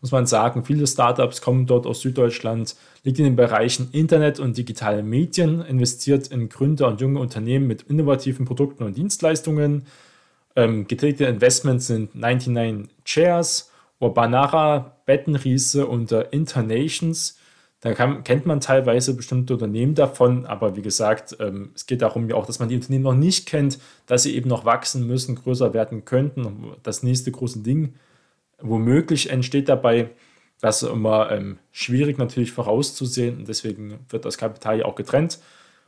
muss 0.00 0.12
man 0.12 0.26
sagen, 0.26 0.64
viele 0.64 0.86
Startups 0.86 1.40
kommen 1.40 1.66
dort 1.66 1.86
aus 1.86 2.00
Süddeutschland, 2.00 2.76
liegt 3.02 3.18
in 3.18 3.24
den 3.24 3.36
Bereichen 3.36 3.88
Internet 3.92 4.38
und 4.38 4.56
digitale 4.56 5.02
Medien, 5.02 5.62
investiert 5.62 6.28
in 6.28 6.48
Gründer 6.48 6.88
und 6.88 7.00
junge 7.00 7.18
Unternehmen 7.18 7.66
mit 7.66 7.82
innovativen 7.82 8.46
Produkten 8.46 8.84
und 8.84 8.96
Dienstleistungen. 8.96 9.86
Ähm, 10.54 10.86
getätigte 10.86 11.24
Investments 11.24 11.86
sind 11.86 12.14
99 12.14 12.88
Chairs, 13.04 13.72
Urbanara, 13.98 14.96
Bettenriese 15.06 15.86
und 15.86 16.12
äh, 16.12 16.26
Internations. 16.30 17.38
Da 17.86 17.94
kann, 17.94 18.24
kennt 18.24 18.46
man 18.46 18.60
teilweise 18.60 19.14
bestimmte 19.14 19.52
Unternehmen 19.52 19.94
davon, 19.94 20.44
aber 20.44 20.74
wie 20.74 20.82
gesagt, 20.82 21.36
ähm, 21.38 21.70
es 21.76 21.86
geht 21.86 22.02
darum 22.02 22.28
ja 22.28 22.34
auch, 22.34 22.44
dass 22.44 22.58
man 22.58 22.68
die 22.68 22.74
Unternehmen 22.74 23.04
noch 23.04 23.14
nicht 23.14 23.46
kennt, 23.46 23.78
dass 24.06 24.24
sie 24.24 24.34
eben 24.34 24.48
noch 24.48 24.64
wachsen 24.64 25.06
müssen, 25.06 25.36
größer 25.36 25.72
werden 25.72 26.04
könnten, 26.04 26.72
das 26.82 27.04
nächste 27.04 27.30
große 27.30 27.60
Ding 27.60 27.94
womöglich 28.60 29.30
entsteht 29.30 29.68
dabei, 29.68 30.10
das 30.60 30.82
ist 30.82 30.90
immer 30.90 31.30
ähm, 31.30 31.60
schwierig 31.70 32.18
natürlich 32.18 32.50
vorauszusehen 32.50 33.38
und 33.38 33.48
deswegen 33.48 34.00
wird 34.08 34.24
das 34.24 34.36
Kapital 34.36 34.80
ja 34.80 34.84
auch 34.86 34.96
getrennt. 34.96 35.38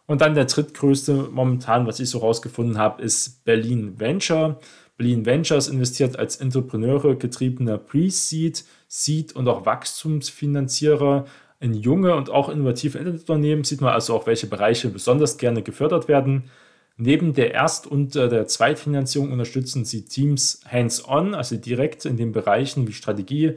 Und 0.06 0.20
dann 0.20 0.36
der 0.36 0.44
drittgrößte 0.44 1.28
momentan, 1.32 1.88
was 1.88 1.98
ich 1.98 2.10
so 2.10 2.18
rausgefunden 2.18 2.78
habe, 2.78 3.02
ist 3.02 3.44
Berlin 3.44 3.98
Venture. 3.98 4.60
Berlin 4.96 5.26
Ventures 5.26 5.66
investiert 5.66 6.16
als 6.16 6.36
Entrepreneure 6.36 7.16
getriebener 7.16 7.76
Pre-Seed, 7.76 8.64
Seed 8.86 9.34
und 9.34 9.48
auch 9.48 9.66
Wachstumsfinanzierer 9.66 11.26
in 11.60 11.74
junge 11.74 12.14
und 12.14 12.30
auch 12.30 12.48
innovative 12.48 12.98
Internetunternehmen. 12.98 13.64
Sieht 13.64 13.80
man 13.80 13.92
also 13.92 14.14
auch, 14.14 14.26
welche 14.26 14.46
Bereiche 14.46 14.88
besonders 14.88 15.38
gerne 15.38 15.62
gefördert 15.62 16.08
werden. 16.08 16.50
Neben 16.96 17.32
der 17.32 17.52
Erst- 17.54 17.86
und 17.86 18.16
äh, 18.16 18.28
der 18.28 18.46
Zweitfinanzierung 18.48 19.30
unterstützen 19.30 19.84
sie 19.84 20.04
Teams 20.04 20.60
hands-on, 20.68 21.34
also 21.34 21.56
direkt 21.56 22.04
in 22.04 22.16
den 22.16 22.32
Bereichen 22.32 22.88
wie 22.88 22.92
Strategie, 22.92 23.54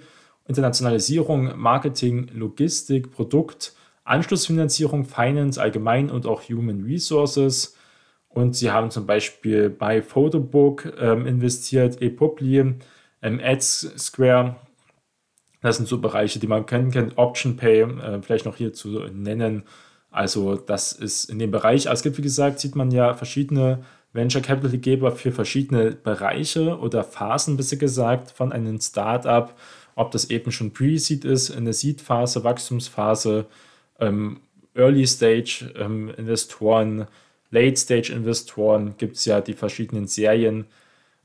Internationalisierung, 0.48 1.58
Marketing, 1.60 2.30
Logistik, 2.34 3.12
Produkt, 3.12 3.74
Anschlussfinanzierung, 4.04 5.06
Finance 5.06 5.60
allgemein 5.60 6.12
und 6.12 6.28
auch 6.28 6.44
Human 6.50 6.84
Resources. 6.84 7.76
Und 8.30 8.56
sie 8.56 8.72
haben 8.72 8.92
zum 8.92 9.06
Beispiel 9.06 9.70
bei 9.70 10.02
Photobook 10.02 10.94
ähm, 11.00 11.26
investiert, 11.26 12.02
ePubli, 12.02 12.76
ähm, 13.22 13.40
Ads 13.44 13.94
Square. 13.98 14.56
Das 15.62 15.78
sind 15.78 15.88
so 15.88 16.00
Bereiche, 16.00 16.40
die 16.40 16.48
man 16.48 16.66
kennen 16.66 16.92
kann. 16.92 17.14
Option 17.16 17.56
Pay, 17.56 17.82
äh, 17.82 18.22
vielleicht 18.22 18.46
noch 18.46 18.58
hier 18.58 18.74
zu 18.74 18.90
nennen. 19.14 19.64
Also 20.10 20.58
das 20.58 20.92
ist 20.92 21.30
in 21.30 21.40
dem 21.40 21.52
Bereich, 21.52 21.88
also 21.88 22.00
es 22.00 22.04
gibt 22.04 22.18
wie 22.18 22.22
gesagt, 22.22 22.60
sieht 22.60 22.76
man 22.76 22.92
ja 22.92 23.14
verschiedene 23.14 23.86
Venture 24.14 24.42
Capital-Geber 24.42 25.14
für 25.14 25.32
verschiedene 25.32 25.92
Bereiche 25.92 26.78
oder 26.80 27.04
Phasen, 27.04 27.56
besser 27.56 27.78
gesagt, 27.78 28.32
von 28.32 28.52
einem 28.52 28.82
Startup, 28.82 29.54
ob 29.96 30.12
das 30.12 30.30
eben 30.30 30.52
schon 30.52 30.74
Pre-Seed 30.74 31.24
ist, 31.24 31.56
eine 31.56 31.72
Seed-Phase, 31.72 32.44
Wachstumsphase, 32.44 33.46
ähm, 34.00 34.42
Early-Stage-Investoren, 34.76 37.02
ähm, 37.02 37.08
Late-Stage-Investoren, 37.52 38.96
gibt 38.98 39.16
es 39.18 39.26
ja 39.26 39.40
die 39.40 39.54
verschiedenen 39.54 40.08
Serien, 40.08 40.66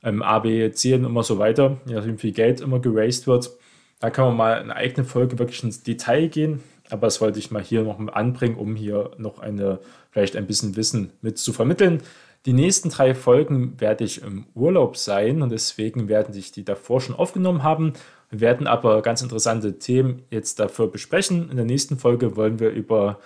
ähm, 0.03 0.21
A, 0.21 0.37
B, 0.39 0.71
C 0.71 0.93
und 0.93 1.03
immer 1.03 1.23
so 1.23 1.39
weiter, 1.39 1.81
nachdem, 1.85 2.13
wie 2.13 2.21
viel 2.21 2.33
Geld 2.33 2.61
immer 2.61 2.79
geraced 2.79 3.27
wird. 3.27 3.49
Da 3.99 4.09
kann 4.11 4.25
man 4.27 4.37
mal 4.37 4.59
eine 4.59 4.75
eigene 4.75 5.05
Folge 5.05 5.39
wirklich 5.39 5.63
ins 5.63 5.81
Detail 5.81 6.27
gehen, 6.27 6.63
aber 6.89 7.07
das 7.07 7.19
wollte 7.19 7.39
ich 7.39 7.51
mal 7.51 7.63
hier 7.63 7.83
noch 7.83 7.99
anbringen, 7.99 8.55
um 8.55 8.75
hier 8.75 9.11
noch 9.17 9.39
eine, 9.39 9.79
vielleicht 10.11 10.35
ein 10.35 10.45
bisschen 10.45 10.75
Wissen 10.75 11.11
mit 11.21 11.39
zu 11.39 11.51
vermitteln. 11.51 12.01
Die 12.45 12.53
nächsten 12.53 12.89
drei 12.89 13.15
Folgen 13.15 13.79
werde 13.81 14.03
ich 14.03 14.21
im 14.21 14.45
Urlaub 14.53 14.97
sein 14.97 15.41
und 15.41 15.49
deswegen 15.51 16.07
werden 16.07 16.33
sich 16.33 16.51
die 16.51 16.63
davor 16.63 17.01
schon 17.01 17.15
aufgenommen 17.15 17.63
haben. 17.63 17.93
Wir 18.29 18.39
werden 18.39 18.67
aber 18.67 19.01
ganz 19.01 19.21
interessante 19.21 19.79
Themen 19.79 20.23
jetzt 20.29 20.59
dafür 20.59 20.87
besprechen. 20.87 21.49
In 21.49 21.57
der 21.57 21.65
nächsten 21.65 21.97
Folge 21.97 22.35
wollen 22.35 22.59
wir 22.59 22.69
über 22.69 23.19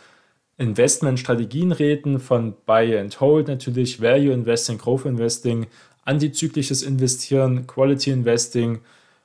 Investmentstrategien 0.57 1.71
reden, 1.71 2.19
von 2.19 2.53
Buy 2.65 2.97
and 2.97 3.19
Hold 3.19 3.47
natürlich, 3.47 4.01
Value 4.01 4.33
Investing, 4.33 4.77
Growth 4.77 5.05
Investing, 5.05 5.67
antizyklisches 6.05 6.81
Investieren, 6.81 7.67
Quality 7.67 8.11
Investing 8.11 8.79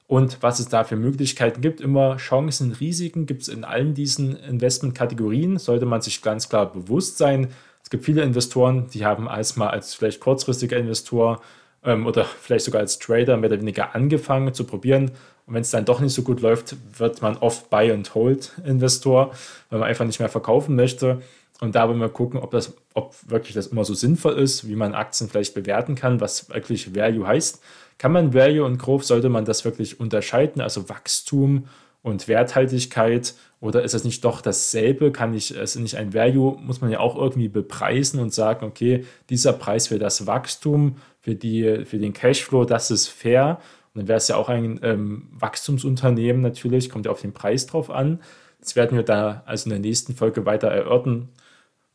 und 0.07 0.39
was 0.41 0.61
es 0.61 0.69
da 0.69 0.85
für 0.85 0.97
Möglichkeiten 0.97 1.61
gibt. 1.61 1.81
Immer 1.81 2.17
Chancen, 2.17 2.73
Risiken 2.73 3.27
gibt 3.27 3.43
es 3.43 3.49
in 3.49 3.65
allen 3.65 3.95
diesen 3.95 4.37
Investmentkategorien, 4.37 5.59
sollte 5.59 5.87
man 5.87 6.01
sich 6.01 6.23
ganz 6.23 6.49
klar 6.49 6.73
bewusst 6.73 7.19
sein. 7.19 7.49
Es 7.83 7.91
gibt 7.91 8.05
viele 8.05 8.23
Investoren, 8.23 8.89
die 8.93 9.05
haben 9.05 9.29
als 9.29 9.57
mal 9.57 9.69
als 9.69 9.95
vielleicht 9.95 10.21
kurzfristiger 10.21 10.77
Investor 10.77 11.41
ähm, 11.85 12.07
oder 12.07 12.25
vielleicht 12.25 12.65
sogar 12.65 12.81
als 12.81 12.99
Trader 12.99 13.37
mehr 13.37 13.51
oder 13.51 13.61
weniger 13.61 13.95
angefangen 13.95 14.55
zu 14.55 14.65
probieren. 14.65 15.11
Und 15.47 15.55
wenn 15.55 15.63
es 15.63 15.71
dann 15.71 15.85
doch 15.85 16.01
nicht 16.01 16.13
so 16.13 16.23
gut 16.23 16.41
läuft, 16.41 16.77
wird 16.99 17.23
man 17.23 17.37
oft 17.37 17.71
Buy 17.71 17.93
and 17.93 18.15
Hold 18.15 18.53
Investor, 18.65 19.33
weil 19.71 19.79
man 19.81 19.89
einfach 19.89 20.05
nicht 20.05 20.19
mehr 20.19 20.29
verkaufen 20.29 20.75
möchte. 20.75 21.23
Und 21.61 21.75
da 21.75 21.89
wollen 21.89 22.01
wir 22.01 22.11
gucken, 22.11 22.41
ob 22.41 22.51
das, 22.51 22.75
ob 22.93 23.15
wirklich 23.29 23.55
das 23.55 23.69
immer 23.69 23.85
so 23.85 23.95
sinnvoll 23.95 24.35
ist, 24.35 24.69
wie 24.69 24.77
man 24.77 24.95
Aktien 24.95 25.29
vielleicht 25.31 25.55
bewerten 25.55 25.95
kann, 25.95 26.21
was 26.21 26.51
wirklich 26.51 26.95
Value 26.95 27.27
heißt. 27.27 27.63
Kann 27.99 28.13
man 28.13 28.35
Value 28.35 28.65
und 28.65 28.79
Growth, 28.79 29.05
sollte 29.05 29.31
man 29.31 29.47
das 29.47 29.65
wirklich 29.65 29.99
unterscheiden, 29.99 30.61
also 30.61 30.89
Wachstum 30.91 31.67
und 32.03 32.29
Werthaltigkeit 32.29 33.35
oder 33.61 33.83
ist 33.83 33.95
es 33.95 34.05
nicht 34.05 34.25
doch 34.25 34.43
dasselbe? 34.43 35.13
Kann 35.13 35.33
ich 35.33 35.57
es 35.57 35.77
nicht 35.77 35.97
ein 35.97 36.13
Value, 36.13 36.59
muss 36.61 36.83
man 36.83 36.91
ja 36.91 37.01
auch 37.01 37.17
irgendwie 37.17 37.49
bepreisen 37.49 38.21
und 38.21 38.35
sagen, 38.35 38.67
okay, 38.67 39.05
dieser 39.31 39.55
Preis 39.55 39.89
für 39.89 39.99
das 39.99 40.27
Wachstum, 40.27 40.97
für, 41.21 41.35
die, 41.35 41.85
für 41.87 41.99
den 41.99 42.13
Cashflow, 42.13 42.65
das 42.67 42.91
ist 42.91 43.09
fair. 43.09 43.61
Und 43.95 44.01
dann 44.01 44.09
wäre 44.09 44.19
es 44.19 44.29
ja 44.29 44.37
auch 44.37 44.51
ein 44.51 44.79
ähm, 44.83 45.29
Wachstumsunternehmen 45.33 46.43
natürlich, 46.43 46.91
kommt 46.91 47.07
ja 47.07 47.13
auf 47.13 47.23
den 47.23 47.33
Preis 47.33 47.67
drauf 47.67 47.91
an. 47.91 48.21
Das 48.61 48.77
werden 48.77 48.97
wir 48.97 49.05
da 49.05 49.43
also 49.47 49.65
in 49.65 49.71
der 49.71 49.79
nächsten 49.81 50.15
Folge 50.15 50.45
weiter 50.45 50.69
erörtern. 50.69 51.31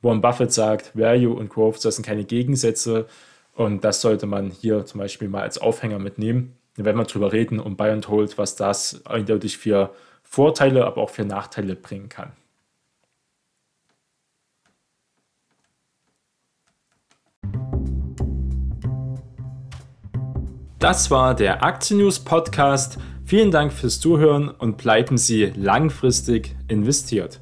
Warren 0.01 0.21
Buffett 0.21 0.51
sagt, 0.51 0.97
Value 0.97 1.33
und 1.33 1.49
Growth, 1.49 1.83
das 1.85 1.95
sind 1.95 2.05
keine 2.05 2.23
Gegensätze. 2.23 3.07
Und 3.53 3.83
das 3.83 4.01
sollte 4.01 4.25
man 4.25 4.49
hier 4.49 4.85
zum 4.85 4.99
Beispiel 4.99 5.27
mal 5.27 5.41
als 5.41 5.57
Aufhänger 5.57 5.99
mitnehmen. 5.99 6.55
Werden 6.75 6.97
wir 6.97 7.03
drüber 7.03 7.33
reden, 7.33 7.59
um 7.59 7.75
Buy 7.75 7.91
and 7.91 8.07
Hold, 8.07 8.37
was 8.37 8.55
das 8.55 9.05
eindeutig 9.05 9.57
für 9.57 9.93
Vorteile, 10.23 10.85
aber 10.85 11.01
auch 11.01 11.09
für 11.09 11.25
Nachteile 11.25 11.75
bringen 11.75 12.09
kann. 12.09 12.31
Das 20.79 21.11
war 21.11 21.35
der 21.35 21.63
Aktien 21.63 21.99
News 21.99 22.19
Podcast. 22.19 22.97
Vielen 23.23 23.51
Dank 23.51 23.71
fürs 23.71 23.99
Zuhören 23.99 24.49
und 24.49 24.77
bleiben 24.77 25.17
Sie 25.17 25.45
langfristig 25.55 26.55
investiert. 26.69 27.40